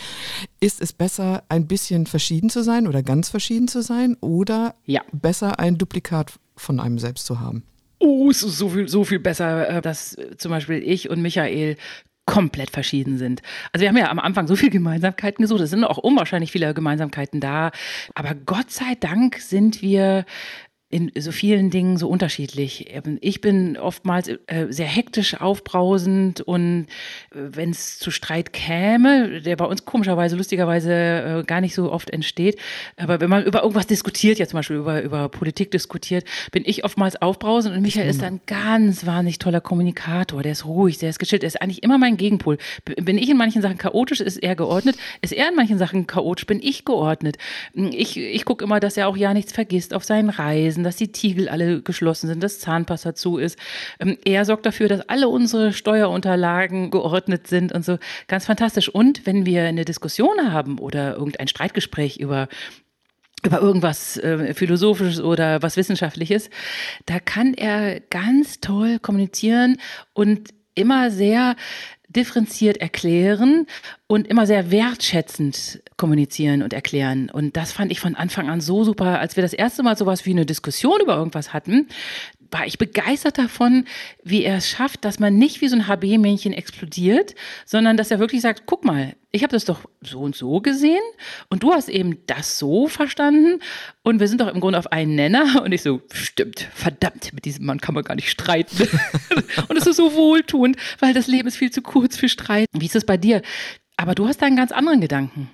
ist 0.60 0.82
es 0.82 0.94
besser, 0.94 1.44
ein 1.50 1.68
bisschen 1.68 2.06
verschieden 2.06 2.50
zu 2.50 2.64
sein 2.64 2.88
oder 2.88 3.04
ganz 3.04 3.30
verschieden 3.30 3.68
zu 3.68 3.82
sein 3.82 4.16
oder 4.22 4.76
ja. 4.86 5.02
besser 5.12 5.60
ein 5.60 5.78
Duplikat 5.78 6.34
von 6.56 6.80
einem 6.80 7.00
selbst 7.00 7.26
zu 7.26 7.40
haben? 7.40 7.64
Oh, 8.00 8.30
es 8.30 8.44
ist 8.44 8.58
so 8.58 8.70
viel, 8.70 8.88
so 8.88 9.04
viel 9.04 9.20
besser, 9.20 9.70
äh, 9.70 9.82
dass 9.82 10.16
zum 10.38 10.52
Beispiel 10.52 10.82
ich 10.82 11.10
und 11.10 11.22
Michael 11.22 11.76
komplett 12.30 12.70
verschieden 12.70 13.18
sind. 13.18 13.42
Also 13.74 13.82
wir 13.82 13.90
haben 13.90 13.98
ja 13.98 14.12
am 14.12 14.20
Anfang 14.20 14.48
so 14.48 14.56
viele 14.56 14.70
Gemeinsamkeiten 14.70 15.42
gesucht, 15.42 15.62
es 15.62 15.72
sind 15.72 15.84
auch 15.84 15.98
unwahrscheinlich 15.98 16.52
viele 16.52 16.76
Gemeinsamkeiten 16.76 17.40
da, 17.40 17.72
aber 18.14 18.36
Gott 18.36 18.70
sei 18.70 18.94
Dank 19.00 19.38
sind 19.38 19.82
wir 19.82 20.26
in 20.92 21.12
so 21.20 21.32
vielen 21.32 21.70
Dingen 21.70 21.98
so 21.98 22.10
unterschiedlich. 22.10 22.92
Ich 23.22 23.42
bin 23.42 23.78
oftmals 23.78 24.28
äh, 24.28 24.68
sehr 24.70 24.88
hektisch 24.88 25.40
aufbrausend 25.40 26.42
und 26.42 26.88
äh, 27.30 27.36
wenn 27.36 27.70
es 27.70 28.00
zu 28.00 28.10
Streit 28.10 28.54
käme, 28.54 29.42
der 29.42 29.56
bei 29.56 29.66
uns 29.66 29.86
komischerweise, 29.86 30.36
lustigerweise 30.36 30.92
äh, 30.92 31.44
gar 31.46 31.62
nicht 31.62 31.76
so 31.76 31.92
oft 31.92 32.10
entsteht, 32.10 32.58
aber 32.98 33.22
wenn 33.22 33.30
man 33.30 33.44
über 33.46 33.62
irgendwas 33.62 33.86
diskutiert, 33.86 34.40
ja 34.40 34.48
zum 34.48 34.58
Beispiel 34.58 34.78
über, 34.78 35.04
über 35.04 35.30
Politik 35.30 35.70
diskutiert, 35.70 36.26
bin 36.52 36.64
ich 36.66 36.84
oftmals 36.84 37.22
aufbrausend 37.22 37.76
und 37.76 37.84
Michael 37.84 38.10
ist 38.10 38.24
ein 38.24 38.42
ganz 38.48 39.06
wahnsinnig 39.06 39.38
toller 39.38 39.62
Kommunikator, 39.62 40.42
der 40.42 40.54
ist 40.54 40.66
ruhig, 40.66 40.98
der 40.98 41.12
ist 41.12 41.20
geschillt, 41.20 41.44
der 41.44 41.48
ist 41.48 41.62
eigentlich 41.62 41.84
immer 41.84 42.00
mein 42.00 42.18
Gegenpol. 42.18 42.58
Bin 42.96 43.20
ich 43.20 43.30
in 43.30 43.38
manchen 43.38 43.62
Sachen 43.62 43.78
chaotisch, 43.78 44.22
ist 44.22 44.38
er 44.38 44.56
geordnet, 44.56 44.96
ist 45.22 45.34
er 45.34 45.50
in 45.50 45.56
manchen 45.56 45.78
Sachen 45.78 46.08
chaotisch, 46.08 46.48
bin 46.48 46.60
ich 46.64 46.84
geordnet. 46.84 47.38
Ich, 47.74 48.18
ich 48.18 48.44
gucke 48.44 48.64
immer, 48.64 48.80
dass 48.80 48.98
er 48.98 49.08
auch 49.08 49.18
ja 49.18 49.36
nichts 49.36 49.52
vergisst 49.52 49.94
auf 49.94 50.04
seinen 50.04 50.32
Reisen 50.32 50.79
lesen, 50.80 50.84
dass 50.84 50.96
die 50.96 51.12
Tiegel 51.12 51.50
alle 51.50 51.82
geschlossen 51.82 52.28
sind, 52.28 52.44
dass 52.44 52.60
Zahnpasta 52.60 53.16
zu 53.16 53.38
ist. 53.38 53.58
Ähm, 54.00 54.18
er 54.26 54.46
sorgt 54.46 54.66
dafür, 54.66 54.88
dass 54.88 55.02
alle 55.10 55.28
unsere 55.28 55.74
Steuerunterlagen 55.74 56.92
geordnet 56.92 57.48
sind 57.48 57.72
und 57.72 57.86
so. 57.86 57.98
Ganz 58.28 58.46
fantastisch. 58.46 58.90
Und 58.90 59.26
wenn 59.26 59.46
wir 59.46 59.64
eine 59.64 59.86
Diskussion 59.86 60.52
haben 60.52 60.80
oder 60.80 61.16
irgendein 61.16 61.48
Streitgespräch 61.48 62.18
über 62.18 62.48
über 63.46 63.62
irgendwas 63.62 64.18
äh, 64.18 64.54
Philosophisches 64.54 65.22
oder 65.22 65.62
was 65.62 65.78
Wissenschaftliches, 65.78 66.50
da 67.06 67.22
kann 67.22 67.54
er 67.54 68.02
ganz 68.02 68.60
toll 68.60 69.00
kommunizieren 69.00 69.78
und 70.12 70.50
immer 70.80 71.12
sehr 71.12 71.56
differenziert 72.10 72.78
erklären 72.78 73.68
und 74.08 74.28
immer 74.28 74.48
sehr 74.48 74.72
wertschätzend 74.72 75.84
kommunizieren 75.96 76.64
und 76.64 76.74
erklären. 76.74 77.30
Und 77.30 77.56
das 77.56 77.72
fand 77.72 77.92
ich 77.92 78.00
von 78.00 78.16
Anfang 78.16 78.50
an 78.50 78.62
so 78.62 78.84
super, 78.84 79.20
als 79.20 79.36
wir 79.36 79.44
das 79.44 79.54
erste 79.54 79.84
Mal 79.84 79.96
sowas 79.96 80.26
wie 80.26 80.32
eine 80.32 80.46
Diskussion 80.46 81.02
über 81.02 81.16
irgendwas 81.16 81.54
hatten 81.54 81.88
war 82.52 82.66
ich 82.66 82.78
begeistert 82.78 83.38
davon, 83.38 83.86
wie 84.24 84.44
er 84.44 84.58
es 84.58 84.70
schafft, 84.70 85.06
dass 85.06 85.20
man 85.20 85.36
nicht 85.36 85.62
wie 85.62 85.68
so 85.68 85.76
ein 85.76 85.88
HB-Männchen 85.88 86.54
explodiert, 86.54 87.36
sondern 87.66 87.98
dass 87.98 88.12
er 88.12 88.20
wirklich 88.20 88.42
sagt, 88.42 88.64
guck 88.66 88.86
mal, 88.86 89.16
ich 89.32 89.44
habe 89.44 89.52
das 89.52 89.66
doch 89.66 89.82
so 90.02 90.20
und 90.22 90.36
so 90.36 90.60
gesehen 90.60 91.02
und 91.50 91.64
du 91.64 91.74
hast 91.74 91.90
eben 91.90 92.18
das 92.26 92.58
so 92.58 92.88
verstanden 92.88 93.60
und 94.02 94.20
wir 94.20 94.28
sind 94.28 94.42
doch 94.42 94.48
im 94.48 94.60
Grunde 94.60 94.80
auf 94.80 94.92
einen 94.92 95.16
Nenner 95.16 95.62
und 95.64 95.72
ich 95.72 95.82
so, 95.82 96.02
stimmt, 96.12 96.68
verdammt, 96.74 97.34
mit 97.34 97.46
diesem 97.46 97.66
Mann 97.66 97.80
kann 97.80 97.96
man 97.96 98.04
gar 98.04 98.16
nicht 98.16 98.30
streiten. 98.30 98.88
und 99.68 99.78
es 99.78 99.86
ist 99.86 99.98
so 99.98 100.14
wohltuend, 100.16 100.78
weil 101.00 101.14
das 101.14 101.28
Leben 101.28 101.48
ist 101.48 101.58
viel 101.58 101.72
zu 101.72 101.82
kurz 101.82 102.18
für 102.18 102.30
Streit. 102.30 102.68
Wie 102.74 102.86
ist 102.86 102.96
es 102.96 103.06
bei 103.06 103.18
dir? 103.18 103.42
Aber 103.98 104.16
du 104.16 104.28
hast 104.28 104.42
da 104.42 104.46
einen 104.46 104.56
ganz 104.56 104.72
anderen 104.72 105.02
Gedanken. 105.02 105.50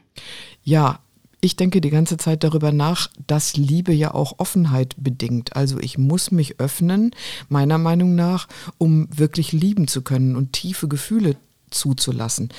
Ja, 0.63 1.05
ich 1.45 1.55
denke 1.55 1.79
die 1.79 1.91
ganze 1.91 2.17
Zeit 2.17 2.43
darüber 2.43 2.71
nach, 2.71 3.10
dass 3.27 3.55
Liebe 3.55 3.93
ja 3.93 4.13
auch 4.13 4.39
Offenheit 4.39 4.95
bedingt. 4.97 5.55
Also 5.55 5.79
ich 5.79 5.97
muss 5.97 6.31
mich 6.31 6.60
öffnen, 6.60 7.12
meiner 7.49 7.77
Meinung 7.77 8.15
nach, 8.15 8.47
um 8.77 9.08
wirklich 9.15 9.51
lieben 9.51 9.88
zu 9.88 10.01
können 10.01 10.36
und 10.36 10.53
tiefe 10.53 10.88
Gefühle 10.88 11.38
zuzulassen. 11.69 12.49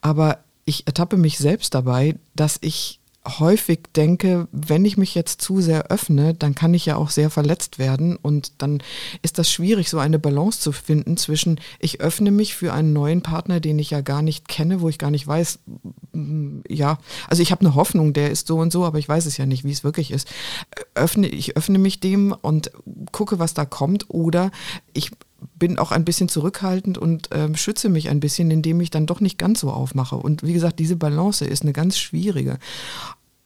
Aber 0.00 0.38
ich 0.64 0.86
ertappe 0.86 1.16
mich 1.16 1.38
selbst 1.38 1.74
dabei, 1.74 2.16
dass 2.34 2.58
ich 2.60 3.00
häufig 3.26 3.80
denke, 3.94 4.48
wenn 4.52 4.84
ich 4.84 4.96
mich 4.96 5.14
jetzt 5.14 5.42
zu 5.42 5.60
sehr 5.60 5.90
öffne, 5.90 6.34
dann 6.34 6.54
kann 6.54 6.74
ich 6.74 6.86
ja 6.86 6.96
auch 6.96 7.10
sehr 7.10 7.30
verletzt 7.30 7.78
werden 7.78 8.16
und 8.16 8.52
dann 8.58 8.82
ist 9.22 9.38
das 9.38 9.50
schwierig, 9.50 9.90
so 9.90 9.98
eine 9.98 10.18
Balance 10.18 10.60
zu 10.60 10.72
finden 10.72 11.16
zwischen, 11.16 11.60
ich 11.78 12.00
öffne 12.00 12.30
mich 12.30 12.54
für 12.54 12.72
einen 12.72 12.92
neuen 12.92 13.22
Partner, 13.22 13.60
den 13.60 13.78
ich 13.78 13.90
ja 13.90 14.00
gar 14.00 14.22
nicht 14.22 14.48
kenne, 14.48 14.80
wo 14.80 14.88
ich 14.88 14.98
gar 14.98 15.10
nicht 15.10 15.26
weiß, 15.26 15.58
mm, 16.12 16.60
ja, 16.68 16.98
also 17.28 17.42
ich 17.42 17.50
habe 17.50 17.60
eine 17.60 17.74
Hoffnung, 17.74 18.12
der 18.12 18.30
ist 18.30 18.46
so 18.46 18.58
und 18.58 18.72
so, 18.72 18.84
aber 18.84 18.98
ich 18.98 19.08
weiß 19.08 19.26
es 19.26 19.36
ja 19.36 19.46
nicht, 19.46 19.64
wie 19.64 19.72
es 19.72 19.84
wirklich 19.84 20.10
ist. 20.10 20.28
Öffne, 20.94 21.26
ich 21.26 21.56
öffne 21.56 21.78
mich 21.78 22.00
dem 22.00 22.32
und 22.32 22.70
gucke, 23.12 23.38
was 23.38 23.54
da 23.54 23.64
kommt 23.64 24.08
oder 24.08 24.50
ich 24.92 25.10
bin 25.58 25.78
auch 25.78 25.92
ein 25.92 26.04
bisschen 26.04 26.28
zurückhaltend 26.28 26.98
und 26.98 27.32
äh, 27.32 27.54
schütze 27.56 27.88
mich 27.88 28.08
ein 28.08 28.20
bisschen, 28.20 28.50
indem 28.50 28.80
ich 28.80 28.90
dann 28.90 29.06
doch 29.06 29.20
nicht 29.20 29.38
ganz 29.38 29.60
so 29.60 29.70
aufmache. 29.70 30.16
Und 30.16 30.42
wie 30.42 30.52
gesagt, 30.52 30.78
diese 30.78 30.96
Balance 30.96 31.44
ist 31.44 31.62
eine 31.62 31.72
ganz 31.72 31.98
schwierige. 31.98 32.58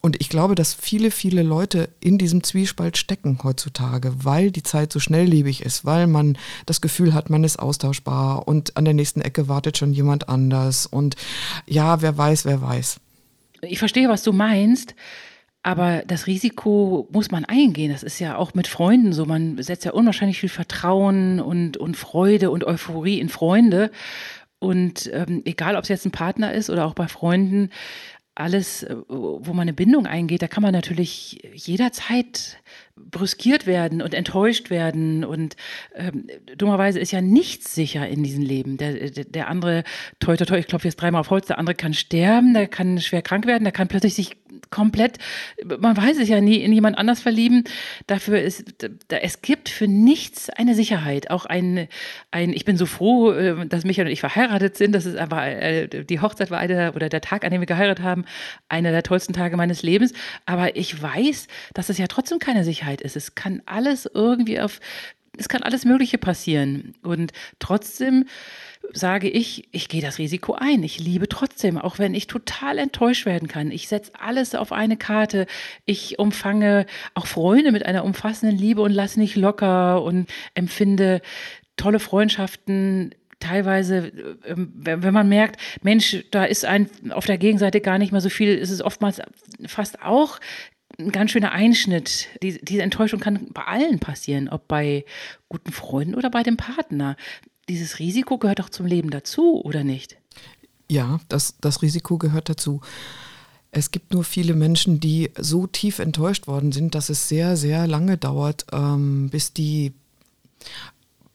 Und 0.02 0.18
ich 0.20 0.30
glaube, 0.30 0.54
dass 0.54 0.72
viele, 0.72 1.10
viele 1.10 1.42
Leute 1.42 1.90
in 2.00 2.16
diesem 2.16 2.42
Zwiespalt 2.42 2.96
stecken 2.96 3.38
heutzutage, 3.44 4.12
weil 4.24 4.50
die 4.50 4.62
Zeit 4.62 4.92
so 4.92 4.98
schnelllebig 4.98 5.62
ist, 5.62 5.84
weil 5.84 6.06
man 6.06 6.38
das 6.64 6.80
Gefühl 6.80 7.12
hat, 7.12 7.28
man 7.28 7.44
ist 7.44 7.58
austauschbar 7.58 8.48
und 8.48 8.78
an 8.78 8.86
der 8.86 8.94
nächsten 8.94 9.20
Ecke 9.20 9.48
wartet 9.48 9.76
schon 9.76 9.92
jemand 9.92 10.30
anders. 10.30 10.86
Und 10.86 11.16
ja, 11.66 12.00
wer 12.00 12.16
weiß, 12.16 12.46
wer 12.46 12.62
weiß. 12.62 12.98
Ich 13.62 13.78
verstehe, 13.78 14.08
was 14.08 14.22
du 14.22 14.32
meinst. 14.32 14.94
Aber 15.62 16.02
das 16.06 16.26
Risiko 16.26 17.06
muss 17.12 17.30
man 17.30 17.44
eingehen. 17.44 17.92
Das 17.92 18.02
ist 18.02 18.18
ja 18.18 18.36
auch 18.36 18.54
mit 18.54 18.66
Freunden 18.66 19.12
so. 19.12 19.26
Man 19.26 19.62
setzt 19.62 19.84
ja 19.84 19.92
unwahrscheinlich 19.92 20.40
viel 20.40 20.48
Vertrauen 20.48 21.38
und, 21.38 21.76
und 21.76 21.96
Freude 21.96 22.50
und 22.50 22.64
Euphorie 22.64 23.20
in 23.20 23.28
Freunde. 23.28 23.90
Und 24.58 25.10
ähm, 25.12 25.42
egal, 25.44 25.76
ob 25.76 25.82
es 25.82 25.88
jetzt 25.88 26.06
ein 26.06 26.12
Partner 26.12 26.52
ist 26.52 26.70
oder 26.70 26.86
auch 26.86 26.94
bei 26.94 27.08
Freunden, 27.08 27.70
alles, 28.34 28.84
äh, 28.84 28.96
wo 29.08 29.52
man 29.52 29.62
eine 29.62 29.74
Bindung 29.74 30.06
eingeht, 30.06 30.42
da 30.42 30.48
kann 30.48 30.62
man 30.62 30.72
natürlich 30.72 31.38
jederzeit 31.54 32.58
brüskiert 33.10 33.66
werden 33.66 34.02
und 34.02 34.14
enttäuscht 34.14 34.70
werden. 34.70 35.24
Und 35.24 35.56
ähm, 35.94 36.26
dummerweise 36.56 36.98
ist 36.98 37.12
ja 37.12 37.20
nichts 37.20 37.74
sicher 37.74 38.08
in 38.08 38.22
diesem 38.22 38.42
Leben. 38.42 38.76
Der, 38.76 39.10
der, 39.10 39.24
der 39.24 39.48
andere, 39.48 39.84
toi, 40.18 40.36
toi, 40.36 40.44
toi, 40.44 40.58
ich 40.58 40.66
klopfe 40.66 40.88
jetzt 40.88 41.00
dreimal 41.00 41.20
auf 41.20 41.30
Holz, 41.30 41.46
der 41.46 41.58
andere 41.58 41.74
kann 41.74 41.94
sterben, 41.94 42.54
der 42.54 42.66
kann 42.68 43.00
schwer 43.00 43.22
krank 43.22 43.46
werden, 43.46 43.64
der 43.64 43.72
kann 43.72 43.88
plötzlich 43.88 44.14
sich 44.14 44.36
komplett, 44.70 45.18
man 45.64 45.96
weiß 45.96 46.18
es 46.18 46.28
ja 46.28 46.40
nie, 46.40 46.56
in 46.56 46.72
jemand 46.72 46.98
anders 46.98 47.20
verlieben. 47.20 47.64
Dafür 48.06 48.40
ist, 48.40 48.64
da, 49.08 49.16
es 49.16 49.42
gibt 49.42 49.68
für 49.68 49.88
nichts 49.88 50.50
eine 50.50 50.74
Sicherheit. 50.74 51.30
Auch 51.30 51.46
ein, 51.46 51.88
ein 52.30 52.52
ich 52.52 52.64
bin 52.64 52.76
so 52.76 52.86
froh, 52.86 53.32
äh, 53.32 53.66
dass 53.66 53.84
Michael 53.84 54.06
und 54.06 54.12
ich 54.12 54.20
verheiratet 54.20 54.76
sind. 54.76 54.94
Das 54.94 55.06
ist 55.06 55.16
aber, 55.16 55.46
äh, 55.46 56.04
die 56.04 56.20
Hochzeit 56.20 56.50
war 56.50 56.58
einer, 56.58 56.94
oder 56.94 57.08
der 57.08 57.20
Tag, 57.20 57.44
an 57.44 57.50
dem 57.50 57.60
wir 57.60 57.66
geheiratet 57.66 58.04
haben, 58.04 58.24
einer 58.68 58.90
der 58.90 59.02
tollsten 59.02 59.32
Tage 59.32 59.56
meines 59.56 59.82
Lebens. 59.82 60.12
Aber 60.46 60.76
ich 60.76 61.00
weiß, 61.00 61.46
dass 61.74 61.88
es 61.88 61.98
ja 61.98 62.06
trotzdem 62.06 62.38
keine 62.38 62.64
Sicherheit 62.64 62.89
ist. 63.00 63.16
Es 63.16 63.34
kann 63.34 63.62
alles 63.66 64.08
irgendwie 64.12 64.60
auf 64.60 64.80
es 65.38 65.48
kann 65.48 65.62
alles 65.62 65.84
Mögliche 65.84 66.18
passieren. 66.18 66.94
Und 67.02 67.32
trotzdem 67.58 68.26
sage 68.92 69.28
ich, 69.28 69.68
ich 69.72 69.88
gehe 69.88 70.02
das 70.02 70.18
Risiko 70.18 70.54
ein. 70.54 70.82
Ich 70.82 70.98
liebe 70.98 71.28
trotzdem, 71.28 71.78
auch 71.78 71.98
wenn 71.98 72.14
ich 72.14 72.26
total 72.26 72.78
enttäuscht 72.78 73.26
werden 73.26 73.48
kann. 73.48 73.70
Ich 73.70 73.88
setze 73.88 74.12
alles 74.18 74.54
auf 74.54 74.72
eine 74.72 74.96
Karte. 74.96 75.46
Ich 75.86 76.18
umfange 76.18 76.86
auch 77.14 77.26
Freunde 77.26 77.72
mit 77.72 77.86
einer 77.86 78.04
umfassenden 78.04 78.58
Liebe 78.58 78.82
und 78.82 78.92
lasse 78.92 79.20
nicht 79.20 79.36
locker 79.36 80.02
und 80.02 80.28
empfinde 80.54 81.22
tolle 81.76 82.00
Freundschaften 82.00 83.14
teilweise, 83.38 84.12
ähm, 84.44 84.70
wenn 84.74 85.14
man 85.14 85.28
merkt, 85.28 85.58
Mensch, 85.82 86.24
da 86.30 86.44
ist 86.44 86.66
ein 86.66 86.90
auf 87.10 87.24
der 87.24 87.38
Gegenseite 87.38 87.80
gar 87.80 87.96
nicht 87.96 88.12
mehr 88.12 88.20
so 88.20 88.28
viel, 88.28 88.54
ist 88.54 88.70
es 88.70 88.82
oftmals 88.82 89.22
fast 89.66 90.02
auch 90.02 90.38
ein 91.06 91.12
ganz 91.12 91.30
schöner 91.30 91.52
Einschnitt. 91.52 92.28
Die, 92.42 92.58
diese 92.62 92.82
Enttäuschung 92.82 93.20
kann 93.20 93.48
bei 93.52 93.64
allen 93.64 93.98
passieren, 93.98 94.48
ob 94.48 94.68
bei 94.68 95.04
guten 95.48 95.72
Freunden 95.72 96.14
oder 96.14 96.30
bei 96.30 96.42
dem 96.42 96.56
Partner. 96.56 97.16
Dieses 97.68 97.98
Risiko 97.98 98.38
gehört 98.38 98.58
doch 98.58 98.70
zum 98.70 98.86
Leben 98.86 99.10
dazu, 99.10 99.62
oder 99.64 99.84
nicht? 99.84 100.16
Ja, 100.88 101.20
das, 101.28 101.56
das 101.60 101.82
Risiko 101.82 102.18
gehört 102.18 102.48
dazu. 102.48 102.80
Es 103.72 103.92
gibt 103.92 104.12
nur 104.12 104.24
viele 104.24 104.54
Menschen, 104.54 104.98
die 104.98 105.30
so 105.38 105.66
tief 105.66 106.00
enttäuscht 106.00 106.48
worden 106.48 106.72
sind, 106.72 106.94
dass 106.96 107.08
es 107.08 107.28
sehr, 107.28 107.56
sehr 107.56 107.86
lange 107.86 108.16
dauert, 108.16 108.66
ähm, 108.72 109.28
bis 109.30 109.52
die 109.52 109.92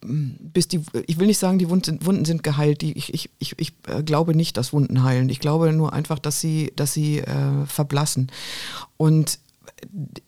bis 0.07 0.67
die, 0.67 0.81
ich 1.07 1.19
will 1.19 1.27
nicht 1.27 1.39
sagen, 1.39 1.57
die 1.57 1.69
Wunden, 1.69 2.05
Wunden 2.05 2.25
sind 2.25 2.43
geheilt. 2.43 2.81
Die, 2.81 2.97
ich, 2.97 3.13
ich, 3.13 3.29
ich, 3.39 3.55
ich 3.57 3.73
äh, 3.87 4.03
glaube 4.03 4.35
nicht, 4.35 4.57
dass 4.57 4.73
Wunden 4.73 5.03
heilen. 5.03 5.29
Ich 5.29 5.39
glaube 5.39 5.73
nur 5.73 5.93
einfach, 5.93 6.19
dass 6.19 6.39
sie, 6.39 6.71
dass 6.75 6.93
sie 6.93 7.19
äh, 7.19 7.65
verblassen. 7.65 8.31
Und 8.97 9.39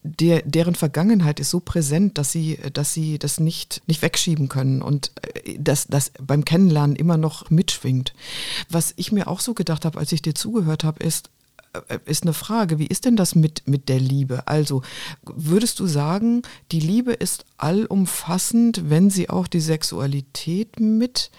der, 0.04 0.42
deren 0.44 0.76
Vergangenheit 0.76 1.40
ist 1.40 1.50
so 1.50 1.60
präsent, 1.60 2.18
dass 2.18 2.32
sie, 2.32 2.58
dass 2.74 2.94
sie 2.94 3.20
das 3.20 3.40
nicht, 3.40 3.82
nicht 3.88 4.02
wegschieben 4.02 4.50
können 4.50 4.82
und 4.82 5.12
äh, 5.22 5.58
dass 5.60 5.88
das 5.88 6.12
beim 6.22 6.46
Kennenlernen 6.46 6.96
immer 6.96 7.18
noch 7.18 7.50
mitschwingt. 7.50 8.14
Was 8.70 8.94
ich 8.98 9.12
mir 9.12 9.28
auch 9.28 9.40
so 9.40 9.54
gedacht 9.54 9.86
habe, 9.86 10.00
als 10.00 10.12
ich 10.12 10.22
dir 10.22 10.36
zugehört 10.36 10.84
habe, 10.84 11.04
ist, 11.04 11.30
äh, 11.88 12.00
ist 12.06 12.24
eine 12.24 12.34
Frage, 12.34 12.80
wie 12.80 12.88
ist 12.88 13.06
denn 13.06 13.16
das 13.16 13.36
mit, 13.36 13.68
mit 13.68 13.90
der 13.90 14.00
Liebe? 14.00 14.48
Also 14.48 14.82
würdest 15.24 15.80
du 15.80 15.88
sagen, 15.88 16.42
die 16.72 16.80
Liebe 16.80 17.14
ist 17.14 17.46
allumfassend, 17.58 18.90
wenn 18.90 19.10
sie 19.10 19.30
auch 19.30 19.48
die 19.48 19.62
Sexualität 19.62 20.80
mit 20.80 21.32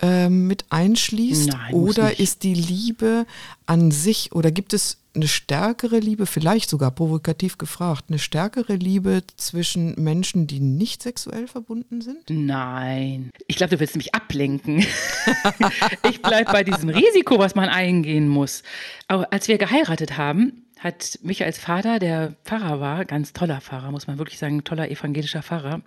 äh, 0.00 0.28
mit 0.28 0.64
einschließt? 0.70 1.48
Nein, 1.48 1.74
oder 1.74 2.20
ist 2.20 2.44
die 2.44 2.54
Liebe 2.54 3.26
an 3.66 3.90
sich, 3.90 4.32
oder 4.32 4.52
gibt 4.52 4.72
es 4.72 4.98
eine 5.18 5.28
stärkere 5.28 5.98
Liebe, 5.98 6.26
vielleicht 6.26 6.70
sogar 6.70 6.90
provokativ 6.90 7.58
gefragt, 7.58 8.06
eine 8.08 8.18
stärkere 8.18 8.74
Liebe 8.74 9.22
zwischen 9.36 9.94
Menschen, 10.02 10.46
die 10.46 10.60
nicht 10.60 11.02
sexuell 11.02 11.46
verbunden 11.46 12.00
sind? 12.00 12.30
Nein. 12.30 13.30
Ich 13.46 13.56
glaube, 13.56 13.74
du 13.74 13.80
willst 13.80 13.96
mich 13.96 14.14
ablenken. 14.14 14.78
ich 16.08 16.22
bleibe 16.22 16.52
bei 16.52 16.64
diesem 16.64 16.88
Risiko, 16.88 17.38
was 17.38 17.54
man 17.54 17.68
eingehen 17.68 18.28
muss. 18.28 18.62
Aber 19.08 19.32
als 19.32 19.48
wir 19.48 19.58
geheiratet 19.58 20.16
haben, 20.16 20.64
hat 20.78 21.18
mich 21.22 21.44
als 21.44 21.58
Vater, 21.58 21.98
der 21.98 22.36
Pfarrer 22.44 22.80
war, 22.80 23.04
ganz 23.04 23.32
toller 23.32 23.60
Pfarrer, 23.60 23.90
muss 23.90 24.06
man 24.06 24.18
wirklich 24.18 24.38
sagen, 24.38 24.64
toller 24.64 24.90
evangelischer 24.90 25.42
Pfarrer, 25.42 25.82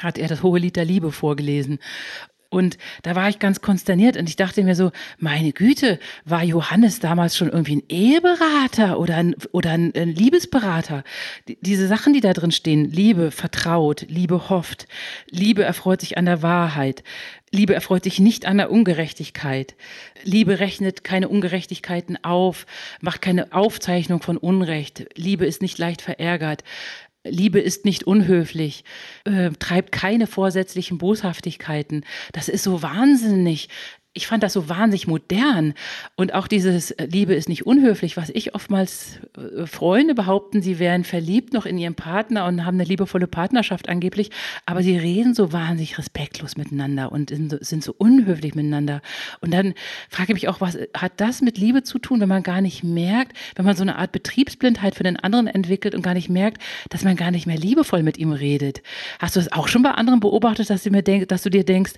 hat 0.00 0.18
er 0.18 0.28
das 0.28 0.42
hohe 0.42 0.58
Lied 0.58 0.76
der 0.76 0.84
Liebe 0.84 1.12
vorgelesen. 1.12 1.78
Und 2.54 2.78
da 3.02 3.16
war 3.16 3.28
ich 3.28 3.40
ganz 3.40 3.60
konsterniert 3.60 4.16
und 4.16 4.28
ich 4.28 4.36
dachte 4.36 4.62
mir 4.62 4.76
so, 4.76 4.92
meine 5.18 5.52
Güte, 5.52 5.98
war 6.24 6.44
Johannes 6.44 7.00
damals 7.00 7.36
schon 7.36 7.48
irgendwie 7.48 7.76
ein 7.76 7.82
Eheberater 7.88 9.00
oder 9.00 9.16
ein, 9.16 9.34
oder 9.50 9.72
ein, 9.72 9.92
ein 9.96 10.14
Liebesberater? 10.14 11.02
Die, 11.48 11.58
diese 11.60 11.88
Sachen, 11.88 12.12
die 12.12 12.20
da 12.20 12.32
drin 12.32 12.52
stehen, 12.52 12.88
Liebe 12.92 13.32
vertraut, 13.32 14.06
Liebe 14.08 14.48
hofft, 14.50 14.86
Liebe 15.28 15.64
erfreut 15.64 16.00
sich 16.00 16.16
an 16.16 16.26
der 16.26 16.42
Wahrheit, 16.42 17.02
Liebe 17.50 17.74
erfreut 17.74 18.04
sich 18.04 18.20
nicht 18.20 18.46
an 18.46 18.58
der 18.58 18.70
Ungerechtigkeit. 18.70 19.74
Liebe 20.22 20.60
rechnet 20.60 21.02
keine 21.02 21.28
Ungerechtigkeiten 21.28 22.22
auf, 22.22 22.66
macht 23.00 23.20
keine 23.20 23.52
Aufzeichnung 23.52 24.22
von 24.22 24.36
Unrecht. 24.36 25.06
Liebe 25.16 25.44
ist 25.44 25.60
nicht 25.60 25.78
leicht 25.78 26.02
verärgert. 26.02 26.62
Liebe 27.24 27.58
ist 27.60 27.84
nicht 27.84 28.04
unhöflich, 28.04 28.84
äh, 29.24 29.50
treibt 29.58 29.92
keine 29.92 30.26
vorsätzlichen 30.26 30.98
Boshaftigkeiten. 30.98 32.04
Das 32.32 32.48
ist 32.48 32.64
so 32.64 32.82
wahnsinnig 32.82 33.68
ich 34.14 34.28
fand 34.28 34.44
das 34.44 34.52
so 34.52 34.68
wahnsinnig 34.68 35.08
modern. 35.08 35.74
Und 36.14 36.34
auch 36.34 36.46
dieses 36.46 36.92
äh, 36.92 37.06
Liebe 37.06 37.34
ist 37.34 37.48
nicht 37.48 37.66
unhöflich, 37.66 38.16
was 38.16 38.30
ich 38.30 38.54
oftmals 38.54 39.18
äh, 39.36 39.66
Freunde 39.66 40.14
behaupten, 40.14 40.62
sie 40.62 40.78
wären 40.78 41.02
verliebt 41.02 41.52
noch 41.52 41.66
in 41.66 41.76
ihren 41.76 41.96
Partner 41.96 42.46
und 42.46 42.64
haben 42.64 42.76
eine 42.76 42.84
liebevolle 42.84 43.26
Partnerschaft 43.26 43.88
angeblich, 43.88 44.30
aber 44.66 44.82
sie 44.84 44.96
reden 44.96 45.34
so 45.34 45.52
wahnsinnig 45.52 45.98
respektlos 45.98 46.56
miteinander 46.56 47.10
und 47.10 47.30
sind 47.30 47.82
so, 47.82 47.94
unhöflich 47.98 48.54
miteinander. 48.54 49.02
Und 49.40 49.52
dann 49.52 49.74
frage 50.08 50.32
ich 50.32 50.34
mich 50.34 50.48
auch, 50.48 50.60
was 50.60 50.78
hat 50.96 51.12
das 51.16 51.42
mit 51.42 51.58
Liebe 51.58 51.82
zu 51.82 51.98
tun, 51.98 52.20
wenn 52.20 52.28
man 52.28 52.42
gar 52.42 52.60
nicht 52.60 52.84
merkt, 52.84 53.36
wenn 53.56 53.64
man 53.64 53.76
so 53.76 53.82
eine 53.82 53.96
Art 53.96 54.12
Betriebsblindheit 54.12 54.94
für 54.94 55.02
den 55.02 55.16
anderen 55.16 55.48
entwickelt 55.48 55.94
und 55.94 56.02
gar 56.02 56.14
nicht 56.14 56.28
merkt, 56.28 56.62
dass 56.90 57.02
man 57.02 57.16
gar 57.16 57.30
nicht 57.30 57.46
mehr 57.46 57.58
liebevoll 57.58 58.02
mit 58.02 58.18
ihm 58.18 58.32
redet. 58.32 58.82
Hast 59.18 59.34
du 59.34 59.40
das 59.40 59.52
auch 59.52 59.66
schon 59.66 59.82
bei 59.82 59.90
anderen 59.90 60.20
beobachtet, 60.20 60.70
dass 60.70 60.84
du, 60.84 60.90
mir 60.90 61.02
denk, 61.02 61.28
dass 61.28 61.42
du 61.42 61.50
dir 61.50 61.64
denkst, 61.64 61.94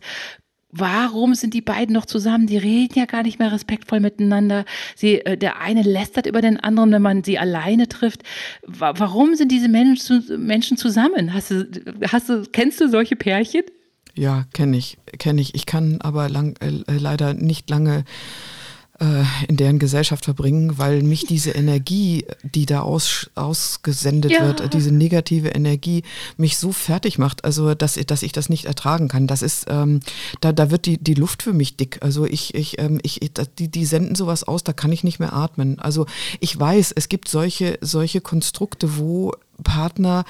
warum 0.70 1.34
sind 1.34 1.54
die 1.54 1.60
beiden 1.60 1.94
noch 1.94 2.06
zusammen? 2.06 2.46
Die 2.46 2.58
reden 2.58 2.98
ja 2.98 3.04
gar 3.04 3.22
nicht 3.22 3.38
mehr 3.38 3.52
respektvoll 3.52 4.00
miteinander. 4.00 4.64
Sie, 4.94 5.20
äh, 5.20 5.36
der 5.36 5.60
eine 5.60 5.82
lästert 5.82 6.26
über 6.26 6.40
den 6.40 6.58
anderen, 6.58 6.92
wenn 6.92 7.02
man 7.02 7.24
sie 7.24 7.38
alleine 7.38 7.88
trifft. 7.88 8.22
Warum 8.66 9.34
sind 9.34 9.52
diese 9.52 9.68
Menschen, 9.68 10.24
Menschen 10.44 10.76
zusammen? 10.76 11.32
Hast 11.32 11.50
du, 11.50 11.68
hast 12.10 12.28
du, 12.28 12.42
kennst 12.50 12.80
du 12.80 12.88
solche 12.88 13.16
Pärchen? 13.16 13.62
Ja, 14.14 14.44
kenne 14.54 14.78
ich, 14.78 14.96
kenne 15.18 15.40
ich. 15.40 15.54
Ich 15.54 15.66
kann 15.66 16.00
aber 16.00 16.28
lang, 16.28 16.56
äh, 16.60 16.82
leider 16.86 17.34
nicht 17.34 17.68
lange 17.68 18.04
in 19.48 19.56
deren 19.56 19.78
Gesellschaft 19.78 20.24
verbringen, 20.24 20.78
weil 20.78 21.02
mich 21.02 21.26
diese 21.26 21.50
Energie, 21.50 22.26
die 22.42 22.66
da 22.66 22.80
aus, 22.80 23.30
ausgesendet 23.34 24.32
ja. 24.32 24.42
wird, 24.46 24.72
diese 24.74 24.92
negative 24.92 25.48
Energie, 25.48 26.02
mich 26.36 26.56
so 26.56 26.72
fertig 26.72 27.18
macht, 27.18 27.44
also 27.44 27.74
dass, 27.74 27.94
dass 27.94 28.22
ich 28.22 28.32
das 28.32 28.48
nicht 28.48 28.64
ertragen 28.64 29.08
kann. 29.08 29.26
Das 29.26 29.42
ist, 29.42 29.66
ähm, 29.68 30.00
da, 30.40 30.52
da 30.52 30.70
wird 30.70 30.86
die, 30.86 30.98
die 30.98 31.14
Luft 31.14 31.42
für 31.42 31.52
mich 31.52 31.76
dick. 31.76 31.98
Also 32.00 32.24
ich, 32.24 32.54
ich, 32.54 32.78
ähm, 32.78 32.98
ich, 33.02 33.20
die, 33.58 33.68
die 33.68 33.84
senden 33.84 34.14
sowas 34.14 34.44
aus, 34.44 34.64
da 34.64 34.72
kann 34.72 34.92
ich 34.92 35.04
nicht 35.04 35.18
mehr 35.18 35.32
atmen. 35.32 35.78
Also 35.78 36.06
ich 36.40 36.58
weiß, 36.58 36.92
es 36.92 37.08
gibt 37.08 37.28
solche, 37.28 37.78
solche 37.80 38.20
Konstrukte, 38.20 38.98
wo 38.98 39.32
Partner 39.62 40.24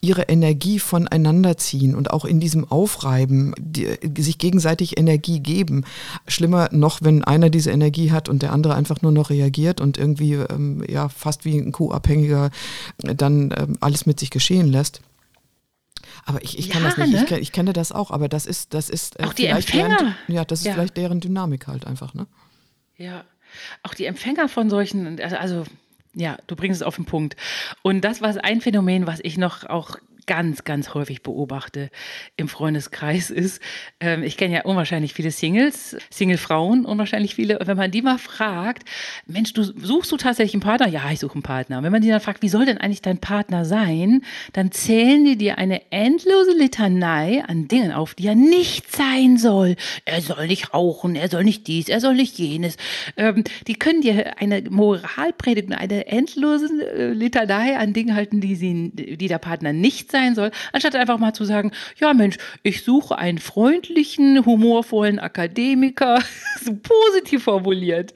ihre 0.00 0.22
Energie 0.22 0.78
voneinander 0.78 1.56
ziehen 1.58 1.94
und 1.94 2.10
auch 2.10 2.24
in 2.24 2.40
diesem 2.40 2.70
Aufreiben 2.70 3.54
die, 3.58 3.98
sich 4.18 4.38
gegenseitig 4.38 4.98
Energie 4.98 5.40
geben. 5.40 5.84
Schlimmer 6.26 6.68
noch, 6.72 7.00
wenn 7.02 7.22
einer 7.22 7.50
diese 7.50 7.70
Energie 7.70 8.10
hat 8.10 8.28
und 8.28 8.42
der 8.42 8.52
andere 8.52 8.74
einfach 8.74 9.02
nur 9.02 9.12
noch 9.12 9.30
reagiert 9.30 9.80
und 9.80 9.98
irgendwie 9.98 10.34
ähm, 10.34 10.82
ja 10.88 11.08
fast 11.08 11.44
wie 11.44 11.58
ein 11.58 11.72
Co-Abhängiger 11.72 12.50
dann 12.98 13.54
ähm, 13.56 13.76
alles 13.80 14.06
mit 14.06 14.18
sich 14.18 14.30
geschehen 14.30 14.68
lässt. 14.68 15.02
Aber 16.24 16.42
ich, 16.42 16.58
ich 16.58 16.70
kann 16.70 16.82
ja, 16.82 16.88
das 16.88 16.98
nicht. 16.98 17.12
Ne? 17.30 17.36
Ich, 17.36 17.42
ich, 17.42 17.52
kenne 17.52 17.72
das 17.72 17.92
auch, 17.92 18.10
aber 18.10 18.28
das 18.28 18.46
ist, 18.46 18.72
das 18.74 18.88
ist 18.88 19.20
äh, 19.20 19.24
auch 19.24 19.34
die 19.34 19.46
Empfänger. 19.46 19.96
Deren, 19.96 20.14
ja, 20.28 20.44
das 20.44 20.60
ist 20.60 20.66
ja. 20.66 20.72
vielleicht 20.72 20.96
deren 20.96 21.20
Dynamik 21.20 21.66
halt 21.66 21.86
einfach, 21.86 22.14
ne? 22.14 22.26
Ja. 22.96 23.24
Auch 23.82 23.94
die 23.94 24.04
Empfänger 24.04 24.48
von 24.48 24.70
solchen, 24.70 25.20
also 25.20 25.64
ja, 26.14 26.38
du 26.46 26.56
bringst 26.56 26.80
es 26.80 26.86
auf 26.86 26.96
den 26.96 27.04
Punkt. 27.04 27.36
Und 27.82 28.02
das 28.02 28.20
war 28.20 28.34
ein 28.42 28.60
Phänomen, 28.60 29.06
was 29.06 29.20
ich 29.22 29.38
noch 29.38 29.64
auch 29.64 29.96
ganz, 30.26 30.64
ganz 30.64 30.94
häufig 30.94 31.22
beobachte 31.22 31.90
im 32.36 32.48
Freundeskreis 32.48 33.30
ist, 33.30 33.60
ähm, 34.00 34.22
ich 34.22 34.36
kenne 34.36 34.54
ja 34.54 34.62
unwahrscheinlich 34.64 35.14
viele 35.14 35.30
Singles, 35.30 35.96
Single-Frauen, 36.10 36.84
unwahrscheinlich 36.84 37.34
viele. 37.34 37.58
Und 37.58 37.66
wenn 37.66 37.76
man 37.76 37.90
die 37.90 38.02
mal 38.02 38.18
fragt, 38.18 38.88
Mensch, 39.26 39.52
du 39.52 39.62
suchst 39.62 40.12
du 40.12 40.16
tatsächlich 40.16 40.54
einen 40.54 40.62
Partner? 40.62 40.88
Ja, 40.88 41.10
ich 41.10 41.20
suche 41.20 41.34
einen 41.34 41.42
Partner. 41.42 41.78
Und 41.78 41.84
wenn 41.84 41.92
man 41.92 42.02
die 42.02 42.08
dann 42.08 42.20
fragt, 42.20 42.42
wie 42.42 42.48
soll 42.48 42.66
denn 42.66 42.78
eigentlich 42.78 43.02
dein 43.02 43.18
Partner 43.18 43.64
sein, 43.64 44.22
dann 44.52 44.72
zählen 44.72 45.24
die 45.24 45.36
dir 45.36 45.58
eine 45.58 45.90
endlose 45.90 46.56
Litanei 46.56 47.42
an 47.46 47.68
Dingen 47.68 47.92
auf, 47.92 48.14
die 48.14 48.26
er 48.26 48.34
nicht 48.34 48.90
sein 48.94 49.38
soll. 49.38 49.76
Er 50.04 50.20
soll 50.20 50.46
nicht 50.46 50.74
rauchen, 50.74 51.16
er 51.16 51.28
soll 51.28 51.44
nicht 51.44 51.66
dies, 51.66 51.88
er 51.88 52.00
soll 52.00 52.14
nicht 52.14 52.38
jenes. 52.38 52.76
Ähm, 53.16 53.44
die 53.66 53.74
können 53.74 54.00
dir 54.00 54.38
eine 54.38 54.62
Moral 54.70 55.32
predigen, 55.36 55.74
eine 55.74 56.06
endlose 56.06 56.68
äh, 56.92 57.12
Litanei 57.12 57.76
an 57.76 57.92
Dingen 57.92 58.14
halten, 58.14 58.40
die, 58.40 58.54
sie, 58.54 58.90
die 58.90 59.28
der 59.28 59.38
Partner 59.38 59.72
nicht 59.72 60.09
sein 60.10 60.20
sein 60.20 60.34
soll, 60.34 60.50
anstatt 60.72 60.94
einfach 60.96 61.18
mal 61.18 61.32
zu 61.32 61.44
sagen, 61.44 61.72
ja 61.98 62.12
Mensch, 62.14 62.36
ich 62.62 62.82
suche 62.82 63.16
einen 63.16 63.38
freundlichen, 63.38 64.44
humorvollen 64.44 65.18
Akademiker, 65.18 66.22
so 66.64 66.74
positiv 66.74 67.44
formuliert. 67.44 68.14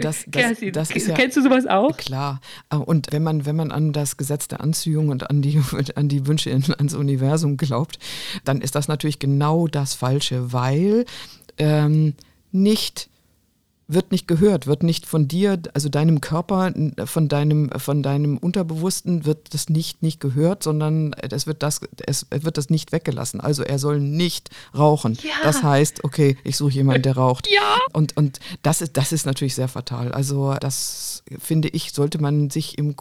Das, 0.00 0.24
das, 0.28 0.58
das 0.72 0.90
ist 0.90 1.08
ja, 1.08 1.14
kennst 1.14 1.36
du 1.36 1.42
sowas 1.42 1.66
auch? 1.66 1.96
Klar. 1.96 2.40
Und 2.70 3.12
wenn 3.12 3.22
man, 3.22 3.46
wenn 3.46 3.56
man 3.56 3.70
an 3.70 3.92
das 3.92 4.16
Gesetz 4.16 4.48
der 4.48 4.60
Anziehung 4.60 5.08
und 5.08 5.30
an 5.30 5.42
die, 5.42 5.60
an 5.94 6.08
die 6.08 6.26
Wünsche 6.26 6.50
ans 6.50 6.94
Universum 6.94 7.56
glaubt, 7.56 7.98
dann 8.44 8.60
ist 8.60 8.74
das 8.74 8.88
natürlich 8.88 9.18
genau 9.18 9.66
das 9.66 9.94
Falsche, 9.94 10.52
weil 10.52 11.04
ähm, 11.58 12.14
nicht 12.52 13.08
wird 13.90 14.12
nicht 14.12 14.28
gehört, 14.28 14.66
wird 14.66 14.82
nicht 14.82 15.06
von 15.06 15.28
dir, 15.28 15.58
also 15.72 15.88
deinem 15.88 16.20
Körper, 16.20 16.74
von 17.06 17.28
deinem, 17.28 17.70
von 17.70 18.02
deinem 18.02 18.36
Unterbewussten 18.36 19.24
wird 19.24 19.54
das 19.54 19.70
nicht, 19.70 20.02
nicht 20.02 20.20
gehört, 20.20 20.62
sondern 20.62 21.14
es 21.14 21.46
wird 21.46 21.62
das, 21.62 21.80
es 22.06 22.26
wird 22.30 22.58
das 22.58 22.68
nicht 22.68 22.92
weggelassen. 22.92 23.40
Also 23.40 23.62
er 23.62 23.78
soll 23.78 23.98
nicht 23.98 24.50
rauchen. 24.76 25.16
Ja. 25.22 25.30
Das 25.42 25.62
heißt, 25.62 26.04
okay, 26.04 26.36
ich 26.44 26.58
suche 26.58 26.72
jemanden, 26.72 27.02
der 27.02 27.16
raucht. 27.16 27.48
Ja. 27.50 27.78
Und, 27.94 28.14
und 28.18 28.40
das 28.62 28.82
ist, 28.82 28.98
das 28.98 29.12
ist 29.12 29.24
natürlich 29.24 29.54
sehr 29.54 29.68
fatal. 29.68 30.12
Also 30.12 30.54
das 30.60 31.22
finde 31.38 31.68
ich, 31.68 31.92
sollte 31.92 32.20
man 32.20 32.50
sich 32.50 32.76
im, 32.76 32.94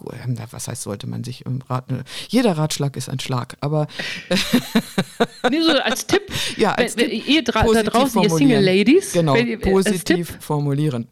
was 0.51 0.69
heißt, 0.69 0.83
sollte 0.83 1.05
man 1.05 1.25
sich 1.25 1.45
im 1.45 1.61
Rat, 1.67 1.83
jeder 2.29 2.57
Ratschlag 2.57 2.95
ist 2.95 3.09
ein 3.09 3.19
Schlag, 3.19 3.57
aber. 3.59 3.87
nee, 5.49 5.61
so 5.61 5.71
als 5.81 6.07
Tipp. 6.07 6.23
Ja, 6.55 6.71
als 6.75 6.95
wenn, 6.95 7.09
Tipp, 7.09 7.27
ihr 7.27 7.43
da 7.43 7.51
draußen, 7.83 8.23
ihr 8.23 8.29
Single 8.29 8.63
Ladies. 8.63 9.11
Genau, 9.11 9.35
positiv 9.61 10.37
formulieren 10.39 10.76
formulieren. 10.77 11.07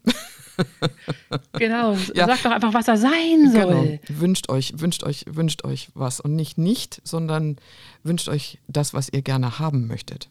genau, 1.58 1.94
ja. 2.14 2.26
sagt 2.26 2.44
doch 2.44 2.50
einfach, 2.50 2.72
was 2.72 2.88
er 2.88 2.96
sein 2.96 3.50
soll. 3.52 3.98
Genau. 4.06 4.20
Wünscht 4.20 4.48
euch, 4.48 4.72
wünscht 4.76 5.04
euch, 5.04 5.24
wünscht 5.28 5.64
euch 5.64 5.88
was 5.94 6.20
und 6.20 6.34
nicht 6.34 6.56
nicht, 6.56 7.00
sondern 7.04 7.56
wünscht 8.02 8.28
euch 8.28 8.58
das, 8.66 8.94
was 8.94 9.10
ihr 9.10 9.22
gerne 9.22 9.58
haben 9.58 9.86
möchtet. 9.86 10.30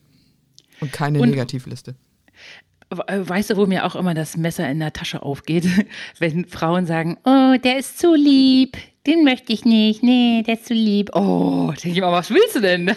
Und 0.82 0.92
keine 0.92 1.20
und, 1.20 1.30
Negativliste. 1.30 1.96
Äh, 3.08 3.20
weißt 3.22 3.52
du, 3.52 3.58
wo 3.58 3.66
mir 3.68 3.86
auch 3.86 3.96
immer 3.96 4.14
das 4.14 4.36
Messer 4.36 4.70
in 4.70 4.80
der 4.80 4.94
Tasche 4.94 5.22
aufgeht, 5.22 5.68
wenn 6.20 6.46
Frauen 6.46 6.88
sagen, 6.88 7.18
oh, 7.24 7.56
der 7.64 7.78
ist 7.78 8.00
zu 8.00 8.16
lieb, 8.16 8.78
den 9.06 9.24
möchte 9.24 9.54
ich 9.54 9.64
nicht, 9.64 10.02
nee, 10.02 10.44
der 10.46 10.56
ist 10.56 10.66
zu 10.66 10.74
lieb. 10.74 11.12
Oh, 11.14 11.72
denke 11.72 11.90
ich 11.90 12.02
mal, 12.02 12.12
was 12.12 12.32
willst 12.32 12.56
du 12.56 12.62
denn? 12.62 12.96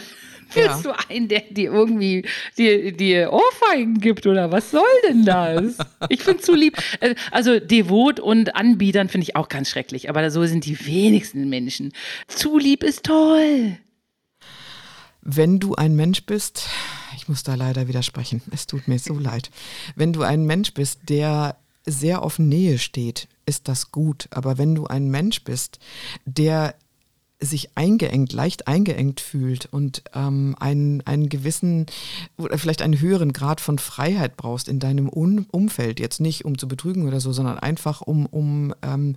Willst 0.54 0.84
ja. 0.84 0.92
du 0.92 1.10
einen, 1.10 1.28
der 1.28 1.40
dir 1.50 1.72
irgendwie 1.72 2.24
dir, 2.56 2.92
dir 2.92 3.32
Ohrfeigen 3.32 4.00
gibt 4.00 4.26
oder 4.26 4.50
was 4.50 4.70
soll 4.70 4.82
denn 5.08 5.24
das? 5.24 5.76
Ich 6.08 6.22
finde 6.22 6.42
zu 6.42 6.54
lieb. 6.54 6.76
Äh, 7.00 7.14
also 7.30 7.58
devot 7.58 8.20
und 8.20 8.56
Anbietern 8.56 9.08
finde 9.08 9.24
ich 9.24 9.36
auch 9.36 9.48
ganz 9.48 9.68
schrecklich, 9.70 10.08
aber 10.08 10.30
so 10.30 10.44
sind 10.46 10.64
die 10.64 10.86
wenigsten 10.86 11.48
Menschen. 11.48 11.92
Zu 12.28 12.58
lieb 12.58 12.82
ist 12.82 13.04
toll. 13.04 13.78
Wenn 15.22 15.58
du 15.58 15.74
ein 15.74 15.94
Mensch 15.94 16.24
bist, 16.24 16.68
ich 17.16 17.28
muss 17.28 17.42
da 17.42 17.54
leider 17.54 17.88
widersprechen, 17.88 18.40
es 18.50 18.66
tut 18.66 18.88
mir 18.88 18.98
so 18.98 19.18
leid. 19.18 19.50
Wenn 19.94 20.12
du 20.12 20.22
ein 20.22 20.46
Mensch 20.46 20.72
bist, 20.72 21.00
der 21.08 21.56
sehr 21.84 22.22
auf 22.22 22.38
Nähe 22.38 22.78
steht, 22.78 23.28
ist 23.44 23.68
das 23.68 23.92
gut. 23.92 24.28
Aber 24.30 24.58
wenn 24.58 24.74
du 24.74 24.86
ein 24.86 25.08
Mensch 25.08 25.42
bist, 25.44 25.78
der 26.24 26.74
sich 27.40 27.76
eingeengt, 27.76 28.32
leicht 28.32 28.66
eingeengt 28.66 29.20
fühlt 29.20 29.66
und 29.66 30.02
ähm, 30.14 30.56
einen, 30.58 31.06
einen 31.06 31.28
gewissen 31.28 31.86
oder 32.36 32.58
vielleicht 32.58 32.82
einen 32.82 33.00
höheren 33.00 33.32
Grad 33.32 33.60
von 33.60 33.78
Freiheit 33.78 34.36
brauchst 34.36 34.68
in 34.68 34.80
deinem 34.80 35.08
Un 35.08 35.46
Umfeld, 35.50 36.00
jetzt 36.00 36.20
nicht 36.20 36.44
um 36.44 36.58
zu 36.58 36.66
betrügen 36.66 37.06
oder 37.06 37.20
so, 37.20 37.32
sondern 37.32 37.58
einfach 37.58 38.00
um, 38.00 38.26
um 38.26 38.74
ähm, 38.82 39.14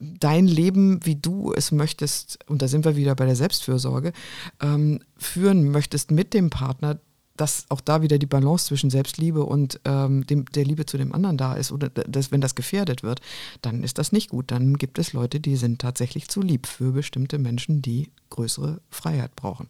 dein 0.00 0.46
Leben, 0.46 1.04
wie 1.04 1.16
du 1.16 1.52
es 1.52 1.72
möchtest, 1.72 2.38
und 2.46 2.62
da 2.62 2.68
sind 2.68 2.84
wir 2.84 2.96
wieder 2.96 3.14
bei 3.14 3.26
der 3.26 3.36
Selbstfürsorge, 3.36 4.12
ähm, 4.60 5.00
führen 5.16 5.70
möchtest 5.70 6.10
mit 6.10 6.34
dem 6.34 6.50
Partner, 6.50 6.98
dass 7.40 7.66
auch 7.68 7.80
da 7.80 8.02
wieder 8.02 8.18
die 8.18 8.26
Balance 8.26 8.66
zwischen 8.66 8.90
Selbstliebe 8.90 9.44
und 9.44 9.80
ähm, 9.84 10.26
dem, 10.26 10.44
der 10.46 10.64
Liebe 10.64 10.86
zu 10.86 10.98
dem 10.98 11.14
anderen 11.14 11.38
da 11.38 11.54
ist 11.54 11.72
oder 11.72 11.88
dass, 11.88 12.30
wenn 12.32 12.40
das 12.40 12.54
gefährdet 12.54 13.02
wird, 13.02 13.20
dann 13.62 13.82
ist 13.82 13.98
das 13.98 14.12
nicht 14.12 14.30
gut. 14.30 14.50
Dann 14.50 14.74
gibt 14.74 14.98
es 14.98 15.12
Leute, 15.12 15.40
die 15.40 15.56
sind 15.56 15.80
tatsächlich 15.80 16.28
zu 16.28 16.42
lieb 16.42 16.66
für 16.66 16.92
bestimmte 16.92 17.38
Menschen, 17.38 17.82
die 17.82 18.10
größere 18.30 18.80
Freiheit 18.90 19.34
brauchen. 19.36 19.68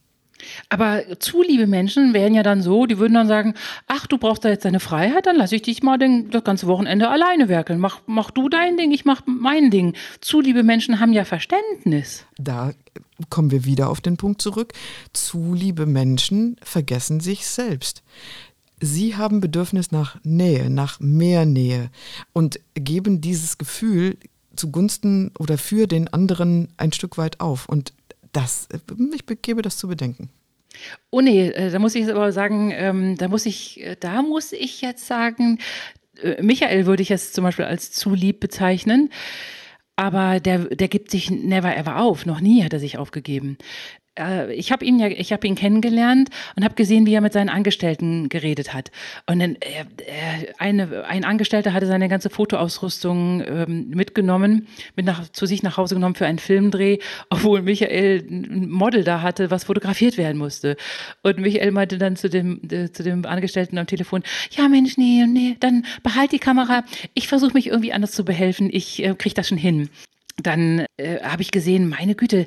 Aber 0.69 1.19
zu 1.19 1.43
liebe 1.43 1.67
Menschen 1.67 2.15
wären 2.15 2.35
ja 2.35 2.43
dann 2.43 2.63
so, 2.63 2.87
die 2.87 2.99
würden 2.99 3.15
dann 3.15 3.29
sagen, 3.29 3.55
ach, 3.87 4.07
du 4.07 4.19
brauchst 4.19 4.45
da 4.45 4.49
jetzt 4.49 4.65
deine 4.65 4.81
Freiheit, 4.81 5.27
dann 5.27 5.37
lasse 5.37 5.57
ich 5.57 5.63
dich 5.63 5.83
mal 5.83 5.99
den, 5.99 6.31
das 6.31 6.45
ganze 6.45 6.67
Wochenende 6.67 7.09
alleine 7.09 7.49
werkeln. 7.49 7.81
Mach, 7.81 8.01
mach 8.07 8.31
du 8.31 8.49
dein 8.49 8.77
Ding, 8.77 8.91
ich 8.93 9.05
mach 9.05 9.23
mein 9.27 9.71
Ding. 9.71 9.95
Zu 10.21 10.41
liebe 10.41 10.63
Menschen 10.63 11.01
haben 11.01 11.13
ja 11.13 11.25
Verständnis. 11.25 12.25
Da 12.37 12.73
kommen 13.31 13.51
wir 13.51 13.65
wieder 13.65 13.91
auf 13.91 14.01
den 14.01 14.17
Punkt 14.17 14.41
zurück. 14.43 14.73
Zu 15.13 15.55
liebe 15.55 15.87
Menschen 15.87 16.57
vergessen 16.63 17.21
sich 17.21 17.47
selbst. 17.47 18.03
Sie 18.81 19.17
haben 19.17 19.41
Bedürfnis 19.41 19.91
nach 19.91 20.19
Nähe, 20.23 20.71
nach 20.71 21.01
mehr 21.01 21.47
Nähe 21.47 21.91
und 22.33 22.61
geben 22.75 23.21
dieses 23.21 23.59
Gefühl 23.59 24.17
zugunsten 24.55 25.33
oder 25.39 25.59
für 25.59 25.87
den 25.87 26.09
anderen 26.09 26.69
ein 26.77 26.93
Stück 26.93 27.19
weit 27.19 27.41
auf. 27.41 27.69
Und 27.69 27.93
das, 28.33 28.69
ich 29.15 29.43
gebe 29.43 29.63
das 29.63 29.77
zu 29.77 29.89
bedenken. 29.89 30.31
Oh 31.11 31.21
nee, 31.21 31.49
äh, 31.49 31.71
da 31.71 31.79
muss 31.79 31.95
ich 31.95 32.09
aber 32.09 32.33
sagen, 32.33 32.73
ähm, 32.75 33.17
da 33.17 33.29
muss 33.29 33.47
ich, 33.47 33.81
äh, 33.81 33.97
da 33.99 34.23
muss 34.23 34.53
ich 34.53 34.81
jetzt 34.81 35.07
sagen, 35.07 35.59
äh, 36.23 36.41
Michael 36.43 36.87
würde 36.87 37.03
ich 37.03 37.09
jetzt 37.09 37.35
zum 37.35 37.45
Beispiel 37.45 37.65
als 37.65 37.91
zu 37.93 38.15
lieb 38.15 38.41
bezeichnen. 38.41 39.11
Aber 39.97 40.39
der, 40.39 40.67
der 40.67 40.87
gibt 40.87 41.11
sich 41.11 41.29
never 41.29 41.77
ever 41.77 42.01
auf. 42.01 42.25
Noch 42.25 42.41
nie 42.41 42.63
hat 42.63 42.73
er 42.73 42.79
sich 42.79 42.99
aufgegeben. 42.99 43.59
Äh, 44.19 44.55
ich 44.55 44.73
habe 44.73 44.85
ihn 44.85 44.99
ja, 44.99 45.09
ich 45.09 45.33
habe 45.33 45.47
ihn 45.47 45.55
kennengelernt 45.55 46.31
und 46.57 46.65
habe 46.65 46.75
gesehen, 46.75 47.07
wie 47.07 47.15
er 47.15 47.21
mit 47.21 47.33
seinen 47.33 47.49
Angestellten 47.49 48.29
geredet 48.29 48.75
hat. 48.75 48.91
Und 49.27 49.39
dann 49.39 49.57
äh, 49.57 49.85
äh, 50.07 50.53
eine, 50.59 51.05
ein 51.07 51.25
Angestellter 51.25 51.73
hatte 51.73 51.87
seine 51.87 52.09
ganze 52.09 52.31
Fotoausrüstung 52.31 53.43
ähm, 53.47 53.91
mitgenommen, 53.91 54.67
mit 54.97 55.07
nach, 55.07 55.29
zu 55.29 55.47
sich 55.47 55.63
nach 55.63 55.77
Hause 55.77 55.95
genommen 55.95 56.15
für 56.15 56.27
einen 56.27 56.39
Filmdreh, 56.39 56.99
obwohl 57.31 57.63
Michael 57.63 58.25
ein 58.29 58.69
Model 58.69 59.05
da 59.05 59.23
hatte, 59.23 59.51
was 59.51 59.65
fotografiert 59.65 60.19
werden 60.19 60.39
musste. 60.39 60.77
Und 61.23 61.39
Michael 61.39 61.71
meinte 61.71 61.99
dann 61.99 62.17
zu 62.17 62.29
dem, 62.29 62.61
äh, 62.71 62.91
zu 62.91 63.03
dem 63.03 63.25
Angestellten 63.25 63.79
am 63.79 63.87
Telefon, 63.87 64.23
ja 64.51 64.69
Mensch, 64.69 64.97
nee, 64.97 65.25
nee, 65.27 65.57
dann 65.61 65.85
behalt 66.03 66.33
die 66.33 66.39
Kamera. 66.39 66.85
Ich 67.15 67.29
versuche 67.29 67.55
mich 67.55 67.69
irgendwie 67.69 67.93
anders 67.93 68.13
zu 68.13 68.25
behelfen. 68.25 68.69
Ich 68.73 69.03
äh, 69.03 69.15
kriege 69.15 69.35
das 69.35 69.49
schon 69.49 69.59
hin 69.59 69.89
dann 70.43 70.87
äh, 70.97 71.21
habe 71.21 71.43
ich 71.43 71.51
gesehen, 71.51 71.89
meine 71.89 72.15
Güte, 72.15 72.47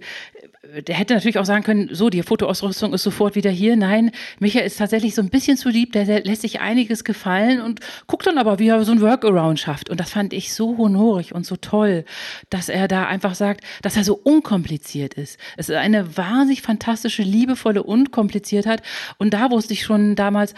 der 0.87 0.95
hätte 0.95 1.13
natürlich 1.13 1.37
auch 1.37 1.45
sagen 1.45 1.63
können, 1.63 1.89
so, 1.91 2.09
die 2.09 2.23
Fotoausrüstung 2.23 2.93
ist 2.93 3.03
sofort 3.03 3.35
wieder 3.35 3.51
hier. 3.51 3.75
Nein, 3.75 4.11
Micha 4.39 4.61
ist 4.61 4.77
tatsächlich 4.77 5.15
so 5.15 5.21
ein 5.21 5.29
bisschen 5.29 5.57
zu 5.57 5.69
lieb, 5.69 5.91
der, 5.91 6.05
der 6.05 6.23
lässt 6.23 6.41
sich 6.41 6.61
einiges 6.61 7.03
gefallen 7.03 7.61
und 7.61 7.81
guckt 8.07 8.27
dann 8.27 8.37
aber, 8.37 8.59
wie 8.59 8.69
er 8.69 8.83
so 8.85 8.91
ein 8.91 9.01
Workaround 9.01 9.59
schafft. 9.59 9.89
Und 9.89 9.99
das 9.99 10.11
fand 10.11 10.33
ich 10.33 10.53
so 10.53 10.77
honorig 10.77 11.35
und 11.35 11.45
so 11.45 11.55
toll, 11.57 12.05
dass 12.49 12.69
er 12.69 12.87
da 12.87 13.05
einfach 13.05 13.35
sagt, 13.35 13.63
dass 13.81 13.97
er 13.97 14.03
so 14.03 14.15
unkompliziert 14.15 15.15
ist. 15.15 15.37
Es 15.57 15.69
ist 15.69 15.75
eine 15.75 16.15
wahnsinnig 16.15 16.61
fantastische, 16.61 17.23
liebevolle 17.23 17.83
Unkompliziertheit. 17.83 18.81
Und 19.17 19.33
da 19.33 19.51
wusste 19.51 19.73
ich 19.73 19.83
schon 19.83 20.15
damals, 20.15 20.53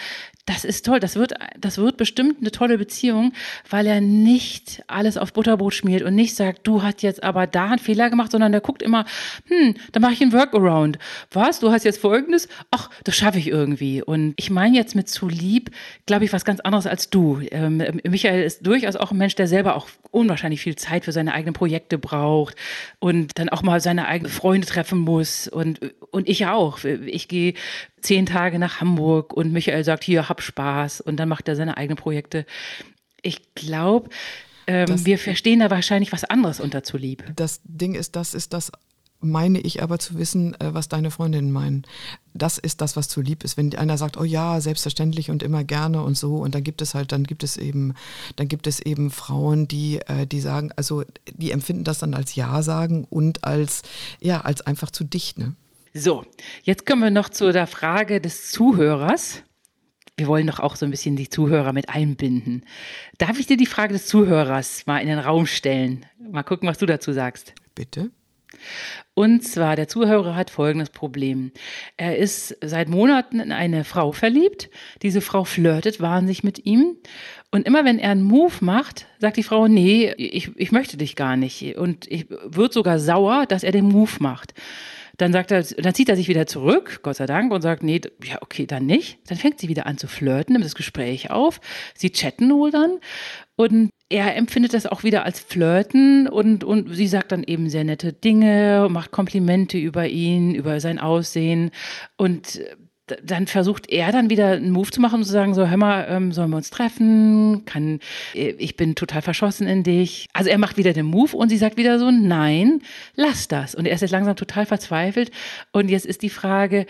das 0.46 0.66
ist 0.66 0.86
toll. 0.86 1.00
Das 1.00 1.16
wird, 1.16 1.34
das 1.58 1.78
wird 1.78 1.96
bestimmt 1.96 2.40
eine 2.42 2.52
tolle 2.52 2.78
Beziehung, 2.78 3.32
weil 3.70 3.88
er 3.88 4.02
nicht 4.02 4.84
alles 4.88 5.18
auf 5.18 5.32
Butterbrot 5.32 5.74
schmiert 5.74 6.02
und 6.02 6.16
nicht 6.16 6.36
sagt, 6.36 6.68
du 6.68 6.84
hast 6.84 7.02
jetzt 7.02 7.24
aber 7.24 7.48
da 7.48 7.68
einen 7.70 7.80
Fehler 7.80 8.10
gemacht, 8.10 8.32
sondern 8.32 8.52
der 8.52 8.60
guckt 8.60 8.82
immer, 8.82 9.06
hm, 9.48 9.76
dann 9.94 10.02
mache 10.02 10.14
ich 10.14 10.22
einen 10.22 10.34
Workaround. 10.34 11.00
Was? 11.32 11.62
Du 11.62 11.72
hast 11.72 11.86
jetzt 11.86 12.02
Folgendes? 12.02 12.50
Ach, 12.72 12.90
das 13.06 13.16
schaffe 13.16 13.40
ich 13.40 13.48
irgendwie. 13.48 14.02
Und 14.02 14.34
ich 14.36 14.50
meine 14.50 14.76
jetzt 14.76 14.96
mit 14.96 15.08
zu 15.08 15.30
lieb, 15.30 15.72
glaube 16.06 16.26
ich, 16.26 16.34
was 16.34 16.44
ganz 16.44 16.60
anderes 16.60 16.88
als 16.88 17.10
du. 17.10 17.40
Ähm, 17.52 18.02
Michael 18.04 18.44
ist 18.44 18.68
durchaus 18.68 18.98
auch 18.98 19.12
ein 19.12 19.18
Mensch, 19.18 19.36
der 19.36 19.48
selber 19.48 19.78
auch 19.78 19.88
unwahrscheinlich 20.12 20.62
viel 20.62 20.76
Zeit 20.76 21.06
für 21.06 21.14
seine 21.14 21.34
eigenen 21.34 21.54
Projekte 21.54 21.98
braucht 21.98 22.56
und 23.00 23.40
dann 23.40 23.48
auch 23.48 23.64
mal 23.64 23.80
seine 23.80 24.08
eigenen 24.08 24.32
Freunde 24.32 24.68
treffen 24.68 25.00
muss. 25.00 25.48
Und, 25.48 25.80
und 26.12 26.28
ich 26.28 26.46
auch. 26.48 26.84
Ich 26.84 27.30
gehe 27.30 27.54
zehn 28.04 28.26
Tage 28.26 28.60
nach 28.60 28.82
Hamburg 28.82 29.34
und 29.34 29.52
Michael 29.54 29.84
sagt, 29.84 30.04
hier, 30.04 30.30
hab 30.34 30.42
Spaß 30.42 31.02
und 31.02 31.18
dann 31.18 31.30
macht 31.30 31.48
er 31.48 31.56
seine 31.56 31.78
eigenen 31.78 31.98
Projekte. 31.98 32.46
Ich 33.22 33.54
glaube, 33.54 34.10
ähm, 34.66 35.06
wir 35.06 35.18
verstehen 35.20 35.60
da 35.60 35.70
wahrscheinlich 35.70 36.12
was 36.12 36.24
anderes 36.24 36.60
unter 36.60 36.84
zu 36.84 36.98
lieb. 36.98 37.24
Das 37.36 37.62
Ding 37.64 37.96
ist, 37.96 38.16
das 38.16 38.34
ist 38.34 38.54
das 38.54 38.72
meine 39.24 39.60
ich 39.60 39.82
aber 39.82 40.00
zu 40.00 40.18
wissen, 40.18 40.54
äh, 40.60 40.74
was 40.74 40.90
deine 40.90 41.10
Freundinnen 41.10 41.52
meinen. 41.52 41.84
Das 42.34 42.58
ist 42.58 42.82
das, 42.82 42.96
was 42.96 43.08
zu 43.08 43.22
lieb 43.22 43.44
ist. 43.44 43.58
Wenn 43.58 43.74
einer 43.76 43.98
sagt, 43.98 44.18
oh 44.18 44.24
ja, 44.24 44.60
selbstverständlich 44.60 45.32
und 45.32 45.44
immer 45.44 45.64
gerne 45.64 46.04
und 46.04 46.18
so, 46.18 46.36
und 46.36 46.54
dann 46.56 46.64
gibt 46.64 46.82
es 46.82 46.94
halt, 46.94 47.12
dann 47.12 47.24
gibt 47.24 47.44
es 47.44 47.58
eben, 47.58 47.94
dann 48.36 48.48
gibt 48.48 48.68
es 48.68 48.80
eben 48.80 49.12
Frauen, 49.12 49.68
die, 49.68 50.00
äh, 50.08 50.28
die 50.28 50.42
sagen, 50.42 50.72
also 50.76 51.04
die 51.32 51.52
empfinden 51.52 51.84
das 51.84 52.00
dann 52.00 52.14
als 52.14 52.36
Ja 52.36 52.62
sagen 52.62 53.06
und 53.10 53.44
als, 53.44 53.82
ja, 54.20 54.42
als 54.42 54.62
einfach 54.62 54.92
zu 54.92 55.04
dicht, 55.04 55.40
ne? 55.40 55.56
So, 55.96 56.26
jetzt 56.64 56.88
kommen 56.88 57.04
wir 57.04 57.12
noch 57.12 57.30
zu 57.30 57.52
der 57.54 57.68
Frage 57.68 58.20
des 58.20 58.50
Zuhörers. 58.50 59.44
Wir 60.16 60.28
wollen 60.28 60.48
doch 60.48 60.60
auch 60.60 60.76
so 60.76 60.86
ein 60.86 60.92
bisschen 60.92 61.16
die 61.16 61.30
Zuhörer 61.30 61.74
mit 61.74 61.90
einbinden. 61.90 62.66
Darf 63.18 63.40
ich 63.40 63.48
dir 63.48 63.58
die 63.58 63.66
Frage 63.66 63.94
des 63.94 64.06
Zuhörers 64.06 64.86
mal 64.86 65.00
in 65.00 65.08
den 65.08 65.20
Raum 65.20 65.48
stellen? 65.48 66.06
Mal 66.20 66.44
gucken, 66.44 66.70
was 66.70 66.78
du 66.78 66.86
dazu 66.86 67.12
sagst. 67.12 67.54
Bitte. 67.74 68.12
Und 69.16 69.44
zwar, 69.44 69.76
der 69.76 69.88
Zuhörer 69.88 70.36
hat 70.36 70.50
folgendes 70.50 70.90
Problem. 70.90 71.52
Er 71.98 72.18
ist 72.18 72.56
seit 72.62 72.90
Monaten 72.90 73.40
in 73.40 73.52
eine 73.52 73.84
Frau 73.84 74.12
verliebt. 74.12 74.70
Diese 75.02 75.22
Frau 75.22 75.44
flirtet 75.44 76.00
wahnsinnig 76.00 76.44
mit 76.44 76.66
ihm. 76.66 76.98
Und 77.52 77.66
immer 77.66 77.86
wenn 77.86 78.00
er 78.00 78.12
einen 78.12 78.24
Move 78.24 78.54
macht, 78.62 79.08
sagt 79.20 79.38
die 79.38 79.44
Frau, 79.44 79.68
nee, 79.68 80.14
ich, 80.18 80.52
ich 80.56 80.72
möchte 80.72 80.98
dich 80.98 81.16
gar 81.16 81.38
nicht. 81.38 81.78
Und 81.78 82.10
ich 82.12 82.28
wird 82.30 82.74
sogar 82.74 83.00
sauer, 83.00 83.46
dass 83.48 83.64
er 83.64 83.72
den 83.72 83.86
Move 83.86 84.12
macht. 84.20 84.54
Dann 85.18 85.32
sagt 85.32 85.52
er, 85.52 85.62
dann 85.62 85.94
zieht 85.94 86.10
er 86.10 86.16
sich 86.16 86.28
wieder 86.28 86.48
zurück, 86.48 87.02
Gott 87.04 87.18
sei 87.18 87.28
Dank, 87.28 87.52
und 87.52 87.62
sagt, 87.62 87.84
nee, 87.84 88.02
ja, 88.24 88.42
okay, 88.42 88.66
dann 88.66 88.88
nicht. 88.88 89.20
Dann 89.30 89.38
fängt 89.38 89.60
sie 89.60 89.70
wieder 89.70 89.86
an 89.86 89.98
zu 90.00 90.08
flirten, 90.08 90.54
nimmt 90.54 90.66
das 90.66 90.74
Gespräch 90.74 91.30
auf. 91.30 91.62
Sie 91.94 92.12
chatten 92.12 92.52
wohl 92.52 92.72
dann. 92.72 93.00
Und 93.56 93.92
er 94.10 94.36
empfindet 94.36 94.74
das 94.74 94.88
auch 94.88 95.04
wieder 95.04 95.24
als 95.24 95.40
Flirten 95.40 96.28
und, 96.28 96.64
und 96.64 96.94
sie 96.94 97.08
sagt 97.08 97.32
dann 97.32 97.44
eben 97.44 97.70
sehr 97.70 97.84
nette 97.84 98.12
Dinge, 98.12 98.88
macht 98.90 99.12
Komplimente 99.12 99.78
über 99.78 100.08
ihn, 100.08 100.56
über 100.56 100.80
sein 100.80 100.98
Aussehen. 100.98 101.70
Und 102.18 102.62
dann 103.08 103.48
versucht 103.48 103.90
er 103.90 104.14
dann 104.14 104.30
wieder 104.30 104.52
einen 104.52 104.72
Move 104.72 104.90
zu 104.90 105.02
machen 105.02 105.20
und 105.20 105.26
zu 105.26 105.32
sagen, 105.32 105.54
so, 105.54 105.68
hör 105.68 105.76
mal, 105.76 106.06
ähm, 106.10 106.32
sollen 106.32 106.52
wir 106.52 106.58
uns 106.58 106.70
treffen? 106.70 107.66
Kann, 107.66 108.00
äh, 108.34 108.52
ich 108.58 108.78
bin 108.78 108.96
total 108.96 109.22
verschossen 109.22 109.68
in 109.68 109.84
dich. 109.84 110.28
Also 110.32 110.50
er 110.50 110.58
macht 110.58 110.78
wieder 110.78 110.94
den 110.94 111.06
Move 111.06 111.36
und 111.36 111.50
sie 111.50 111.58
sagt 111.58 111.76
wieder 111.76 112.00
so, 112.00 112.12
nein, 112.12 112.82
lass 113.16 113.50
das. 113.50 113.76
Und 113.76 113.88
er 113.88 113.96
ist 113.96 114.02
jetzt 114.02 114.12
langsam 114.12 114.38
total 114.38 114.66
verzweifelt. 114.66 115.32
Und 115.74 115.90
jetzt 115.90 116.06
ist 116.06 116.22
die 116.22 116.30
Frage, 116.30 116.86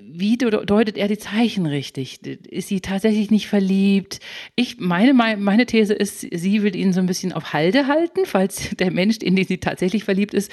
wie 0.00 0.36
deutet 0.36 0.96
er 0.96 1.08
die 1.08 1.18
Zeichen 1.18 1.66
richtig? 1.66 2.24
Ist 2.24 2.68
sie 2.68 2.80
tatsächlich 2.80 3.32
nicht 3.32 3.48
verliebt? 3.48 4.20
Ich, 4.54 4.78
meine, 4.78 5.14
meine 5.14 5.66
These 5.66 5.94
ist, 5.94 6.20
sie 6.20 6.62
will 6.62 6.76
ihn 6.76 6.92
so 6.92 7.00
ein 7.00 7.06
bisschen 7.06 7.32
auf 7.32 7.52
Halde 7.52 7.88
halten, 7.88 8.20
falls 8.24 8.70
der 8.78 8.92
Mensch, 8.92 9.18
in 9.18 9.34
den 9.34 9.46
sie 9.46 9.58
tatsächlich 9.58 10.04
verliebt 10.04 10.32
ist, 10.32 10.50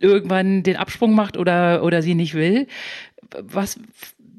irgendwann 0.00 0.64
den 0.64 0.76
Absprung 0.76 1.14
macht 1.14 1.36
oder, 1.36 1.84
oder 1.84 2.02
sie 2.02 2.16
nicht 2.16 2.34
will. 2.34 2.66
Was 3.40 3.78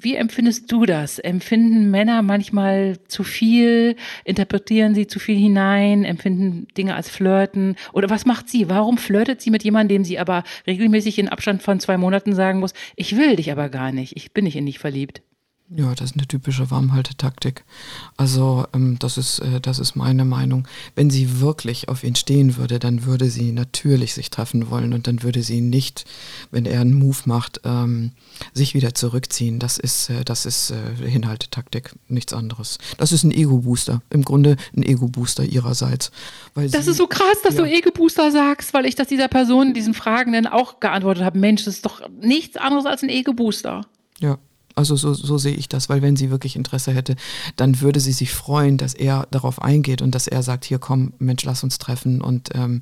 wie 0.02 0.16
empfindest 0.16 0.72
du 0.72 0.86
das? 0.86 1.20
Empfinden 1.20 1.92
Männer 1.92 2.22
manchmal 2.22 2.98
zu 3.08 3.24
viel? 3.24 3.96
Interpretieren 4.24 4.96
sie 4.96 5.08
zu 5.08 5.20
viel 5.20 5.38
hinein? 5.38 6.06
Empfinden 6.06 6.68
Dinge 6.78 6.96
als 6.96 7.10
Flirten? 7.10 7.76
Oder 7.94 8.10
was 8.10 8.26
macht 8.26 8.50
sie? 8.50 8.70
Warum 8.70 8.98
flirtet 8.98 9.42
sie 9.42 9.52
mit 9.52 9.64
jemandem, 9.64 10.00
dem 10.00 10.06
sie 10.06 10.20
aber 10.20 10.44
regelmäßig 10.68 11.20
in 11.20 11.30
Abstand 11.30 11.64
von 11.64 11.80
zwei 11.80 11.98
Monaten 11.98 12.34
sagen 12.34 12.60
muss, 12.60 12.74
ich 12.96 13.18
will 13.18 13.36
dich 13.36 13.52
aber 13.52 13.70
gar 13.70 13.92
nicht, 13.92 14.16
ich 14.16 14.32
bin 14.34 14.46
nicht 14.46 14.56
in 14.56 14.66
dich 14.66 14.80
verliebt? 14.80 15.22
Ja, 15.72 15.94
das 15.94 16.12
ist 16.12 16.18
eine 16.18 16.28
typische 16.28 16.72
Warmhaltetaktik. 16.72 17.64
Also 18.18 18.66
ähm, 18.74 18.98
das, 18.98 19.20
ist, 19.20 19.38
äh, 19.40 19.62
das 19.62 19.78
ist 19.78 19.96
meine 19.96 20.26
Meinung. 20.26 20.68
Wenn 20.96 21.12
sie 21.12 21.42
wirklich 21.42 21.90
auf 21.90 22.04
ihn 22.04 22.16
stehen 22.16 22.58
würde, 22.58 22.80
dann 22.80 23.06
würde 23.06 23.30
sie 23.30 23.52
natürlich 23.52 24.16
sich 24.16 24.32
treffen 24.32 24.72
wollen 24.72 24.94
und 24.94 25.06
dann 25.06 25.22
würde 25.22 25.44
sie 25.44 25.62
nicht, 25.62 26.06
wenn 26.50 26.66
er 26.66 26.82
einen 26.82 26.96
Move 26.96 27.18
macht, 27.26 27.62
ähm, 27.66 28.14
sich 28.52 28.74
wieder 28.74 28.96
zurückziehen. 28.96 29.60
Das 29.60 29.78
ist, 29.78 30.10
äh, 30.10 30.26
das 30.26 30.48
ist 30.48 30.72
äh, 30.72 31.08
Hinhaltetaktik, 31.08 31.94
nichts 32.08 32.34
anderes. 32.34 32.80
Das 32.98 33.12
ist 33.12 33.24
ein 33.24 33.32
Ego-Booster, 33.32 34.02
im 34.10 34.26
Grunde 34.26 34.58
ein 34.76 34.82
Ego-Booster 34.82 35.44
ihrerseits. 35.44 36.10
Weil 36.56 36.72
das 36.72 36.86
sie, 36.86 36.92
ist 36.92 36.98
so 36.98 37.06
krass, 37.06 37.44
dass 37.44 37.54
ja. 37.54 37.62
du 37.62 37.70
Ego-Booster 37.70 38.32
sagst, 38.32 38.74
weil 38.74 38.88
ich 38.88 38.96
das 38.96 39.08
dieser 39.08 39.28
Person, 39.28 39.76
diesen 39.76 39.94
Fragenden 39.94 40.48
auch 40.48 40.80
geantwortet 40.80 41.24
habe. 41.24 41.38
Mensch, 41.38 41.66
das 41.66 41.76
ist 41.76 41.86
doch 41.86 42.02
nichts 42.22 42.58
anderes 42.58 42.88
als 42.88 43.04
ein 43.04 43.10
Ego-Booster. 43.10 43.86
Ja, 44.20 44.40
also 44.80 44.96
so, 44.96 45.14
so 45.14 45.38
sehe 45.38 45.54
ich 45.54 45.70
das, 45.70 45.90
weil 45.90 46.02
wenn 46.02 46.16
sie 46.16 46.32
wirklich 46.32 46.56
Interesse 46.56 46.94
hätte, 46.94 47.16
dann 47.56 47.82
würde 47.82 48.00
sie 48.00 48.14
sich 48.14 48.32
freuen, 48.32 48.78
dass 48.78 48.94
er 48.94 49.28
darauf 49.30 49.62
eingeht 49.62 50.02
und 50.02 50.16
dass 50.16 50.28
er 50.28 50.42
sagt, 50.42 50.66
hier 50.66 50.80
komm, 50.80 51.14
Mensch, 51.20 51.44
lass 51.44 51.64
uns 51.64 51.78
treffen 51.78 52.22
und 52.22 52.50
ähm, 52.56 52.80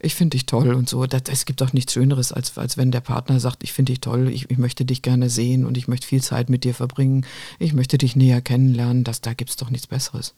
ich 0.00 0.14
finde 0.14 0.36
dich 0.36 0.46
toll 0.46 0.72
und 0.72 0.88
so. 0.88 1.04
Es 1.04 1.44
gibt 1.44 1.60
doch 1.60 1.72
nichts 1.72 1.92
Schöneres, 1.92 2.32
als, 2.32 2.56
als 2.58 2.76
wenn 2.76 2.90
der 2.90 3.00
Partner 3.00 3.38
sagt, 3.40 3.62
ich 3.62 3.72
finde 3.72 3.92
dich 3.92 4.00
toll, 4.00 4.28
ich, 4.28 4.50
ich 4.50 4.58
möchte 4.58 4.84
dich 4.84 5.02
gerne 5.02 5.28
sehen 5.28 5.64
und 5.66 5.76
ich 5.76 5.86
möchte 5.86 6.06
viel 6.06 6.22
Zeit 6.22 6.48
mit 6.48 6.64
dir 6.64 6.74
verbringen, 6.74 7.26
ich 7.58 7.74
möchte 7.74 7.98
dich 7.98 8.16
näher 8.16 8.40
kennenlernen, 8.40 9.04
das, 9.04 9.20
da 9.20 9.34
gibt 9.34 9.50
es 9.50 9.56
doch 9.56 9.70
nichts 9.70 9.86
Besseres. 9.86 10.34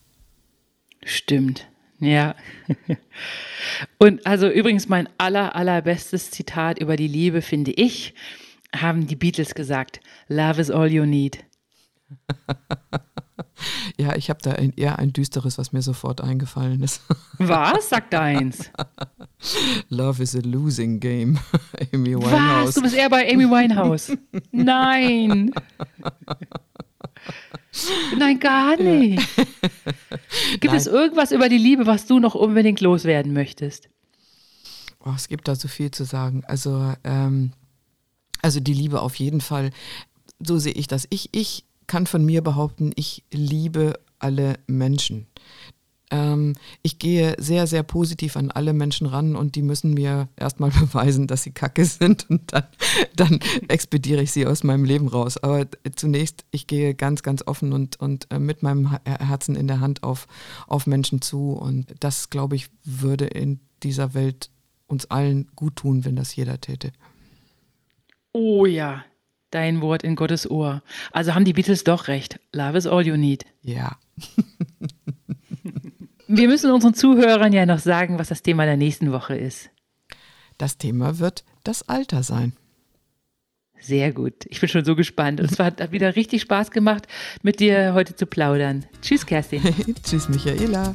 Stimmt. 1.05 1.69
Ja. 2.01 2.35
Und 3.99 4.27
also 4.27 4.49
übrigens 4.49 4.89
mein 4.89 5.09
aller, 5.19 5.55
allerbestes 5.55 6.31
Zitat 6.31 6.79
über 6.79 6.97
die 6.97 7.09
Liebe 7.09 7.43
finde 7.43 7.71
ich, 7.71 8.13
haben 8.75 9.07
die 9.07 9.17
Beatles 9.17 9.55
gesagt, 9.55 10.01
Love 10.29 10.61
is 10.61 10.71
all 10.71 10.91
you 10.91 11.05
need. 11.05 11.45
ja, 13.97 14.15
ich 14.17 14.31
habe 14.31 14.41
da 14.43 14.53
ein, 14.53 14.73
eher 14.77 14.99
ein 14.99 15.13
düsteres, 15.13 15.59
was 15.59 15.73
mir 15.73 15.83
sofort 15.83 16.21
eingefallen 16.21 16.83
ist. 16.83 17.03
Was? 17.39 17.89
Sag 17.89 18.11
deins. 18.11 18.71
Love 19.89 20.23
is 20.23 20.35
a 20.35 20.41
losing 20.41 21.01
game. 21.01 21.39
Amy 21.93 22.15
Winehouse. 22.17 22.69
Was? 22.69 22.75
Du 22.75 22.83
bist 22.83 22.95
eher 22.95 23.11
bei 23.11 23.31
Amy 23.33 23.49
Winehouse. 23.49 24.17
Nein. 24.53 25.53
Nein, 28.17 28.39
gar 28.39 28.77
nicht. 28.77 29.23
Gibt 30.53 30.65
Nein. 30.65 30.77
es 30.77 30.87
irgendwas 30.87 31.33
über 31.33 31.49
die 31.49 31.59
Liebe, 31.59 31.87
was 31.87 32.07
du 32.07 32.19
noch 32.19 32.35
unbedingt 32.35 32.81
loswerden 32.81 33.33
möchtest? 33.33 33.89
Oh, 35.05 35.13
es 35.15 35.29
gibt 35.29 35.47
da 35.49 35.55
so 35.55 35.69
viel 35.69 35.91
zu 35.91 36.05
sagen. 36.05 36.43
Also, 36.47 36.95
ähm, 37.05 37.53
also 38.47 38.61
die 38.61 38.75
Liebe 38.75 39.03
auf 39.03 39.17
jeden 39.17 39.41
Fall. 39.41 39.73
So 40.39 40.57
sehe 40.59 40.73
ich 40.73 40.87
das. 40.87 41.09
Ich, 41.11 41.31
ich 41.33 41.65
kann 41.89 42.07
von 42.07 42.25
mir 42.25 42.43
behaupten, 42.43 42.93
ich 42.95 43.25
liebe 43.33 43.99
alle 44.21 44.55
Menschen. 44.69 45.27
Ähm, 46.13 46.55
ich 46.83 47.01
gehe 47.01 47.35
sehr, 47.41 47.67
sehr 47.67 47.83
positiv 47.83 48.37
an 48.37 48.53
alle 48.53 48.73
Menschen 48.73 49.09
ran 49.09 49.35
und 49.35 49.57
die 49.57 49.63
müssen 49.63 49.95
mir 49.95 50.29
erstmal 50.37 50.71
beweisen, 50.81 51.27
dass 51.27 51.43
sie 51.43 51.51
kacke 51.51 51.85
sind 51.85 52.31
und 52.31 52.53
dann, 52.53 52.69
dann 53.17 53.41
expediere 53.67 54.23
ich 54.23 54.31
sie 54.31 54.47
aus 54.47 54.63
meinem 54.63 54.85
Leben 54.85 55.09
raus. 55.09 55.39
Aber 55.39 55.67
zunächst, 55.97 56.45
ich 56.53 56.69
gehe 56.69 56.95
ganz, 56.95 57.25
ganz 57.25 57.43
offen 57.49 57.73
und, 57.73 57.99
und 57.99 58.31
äh, 58.31 58.39
mit 58.39 58.63
meinem 58.63 58.97
Herzen 59.05 59.57
in 59.57 59.67
der 59.67 59.81
Hand 59.81 60.05
auf, 60.05 60.29
auf 60.69 60.87
Menschen 60.87 61.21
zu 61.21 61.51
und 61.51 61.93
das, 61.99 62.31
glaube 62.31 62.55
ich, 62.55 62.69
würde 62.85 63.27
in 63.27 63.59
dieser 63.83 64.15
Welt 64.15 64.51
uns 64.87 65.07
allen 65.07 65.49
gut 65.57 65.75
tun, 65.75 66.05
wenn 66.05 66.15
das 66.15 66.37
jeder 66.37 66.61
täte. 66.61 66.93
Oh 68.39 68.67
ja, 68.67 69.03
dein 69.51 69.81
Wort 69.81 70.03
in 70.03 70.15
Gottes 70.15 70.51
Ohr. 70.51 70.83
Also 71.11 71.35
haben 71.35 71.47
die 71.47 71.55
Beatles 71.55 71.85
doch 71.85 72.07
recht. 72.07 72.39
Love 72.53 72.77
is 72.77 72.87
all 72.87 73.07
you 73.07 73.17
need. 73.17 73.47
Ja. 73.63 73.97
Wir 76.29 76.47
müssen 76.47 76.71
unseren 76.71 76.93
Zuhörern 76.93 77.55
ja 77.55 77.65
noch 77.65 77.79
sagen, 77.79 78.19
was 78.19 78.29
das 78.29 78.43
Thema 78.43 78.67
der 78.67 78.77
nächsten 78.77 79.11
Woche 79.11 79.37
ist. 79.37 79.71
Das 80.59 80.77
Thema 80.77 81.19
wird 81.19 81.45
das 81.65 81.89
Alter 81.89 82.23
sein. 82.23 82.53
Sehr 83.81 84.13
gut. 84.13 84.45
Ich 84.51 84.61
bin 84.61 84.69
schon 84.69 84.85
so 84.85 84.97
gespannt. 84.97 85.41
Und 85.41 85.51
es 85.51 85.59
hat 85.59 85.91
wieder 85.91 86.15
richtig 86.15 86.43
Spaß 86.43 86.71
gemacht, 86.71 87.07
mit 87.43 87.59
dir 87.59 87.95
heute 87.95 88.17
zu 88.17 88.27
plaudern. 88.27 88.85
Tschüss, 89.01 89.25
Kerstin. 89.25 89.63
Tschüss, 90.03 90.29
Michaela. 90.29 90.95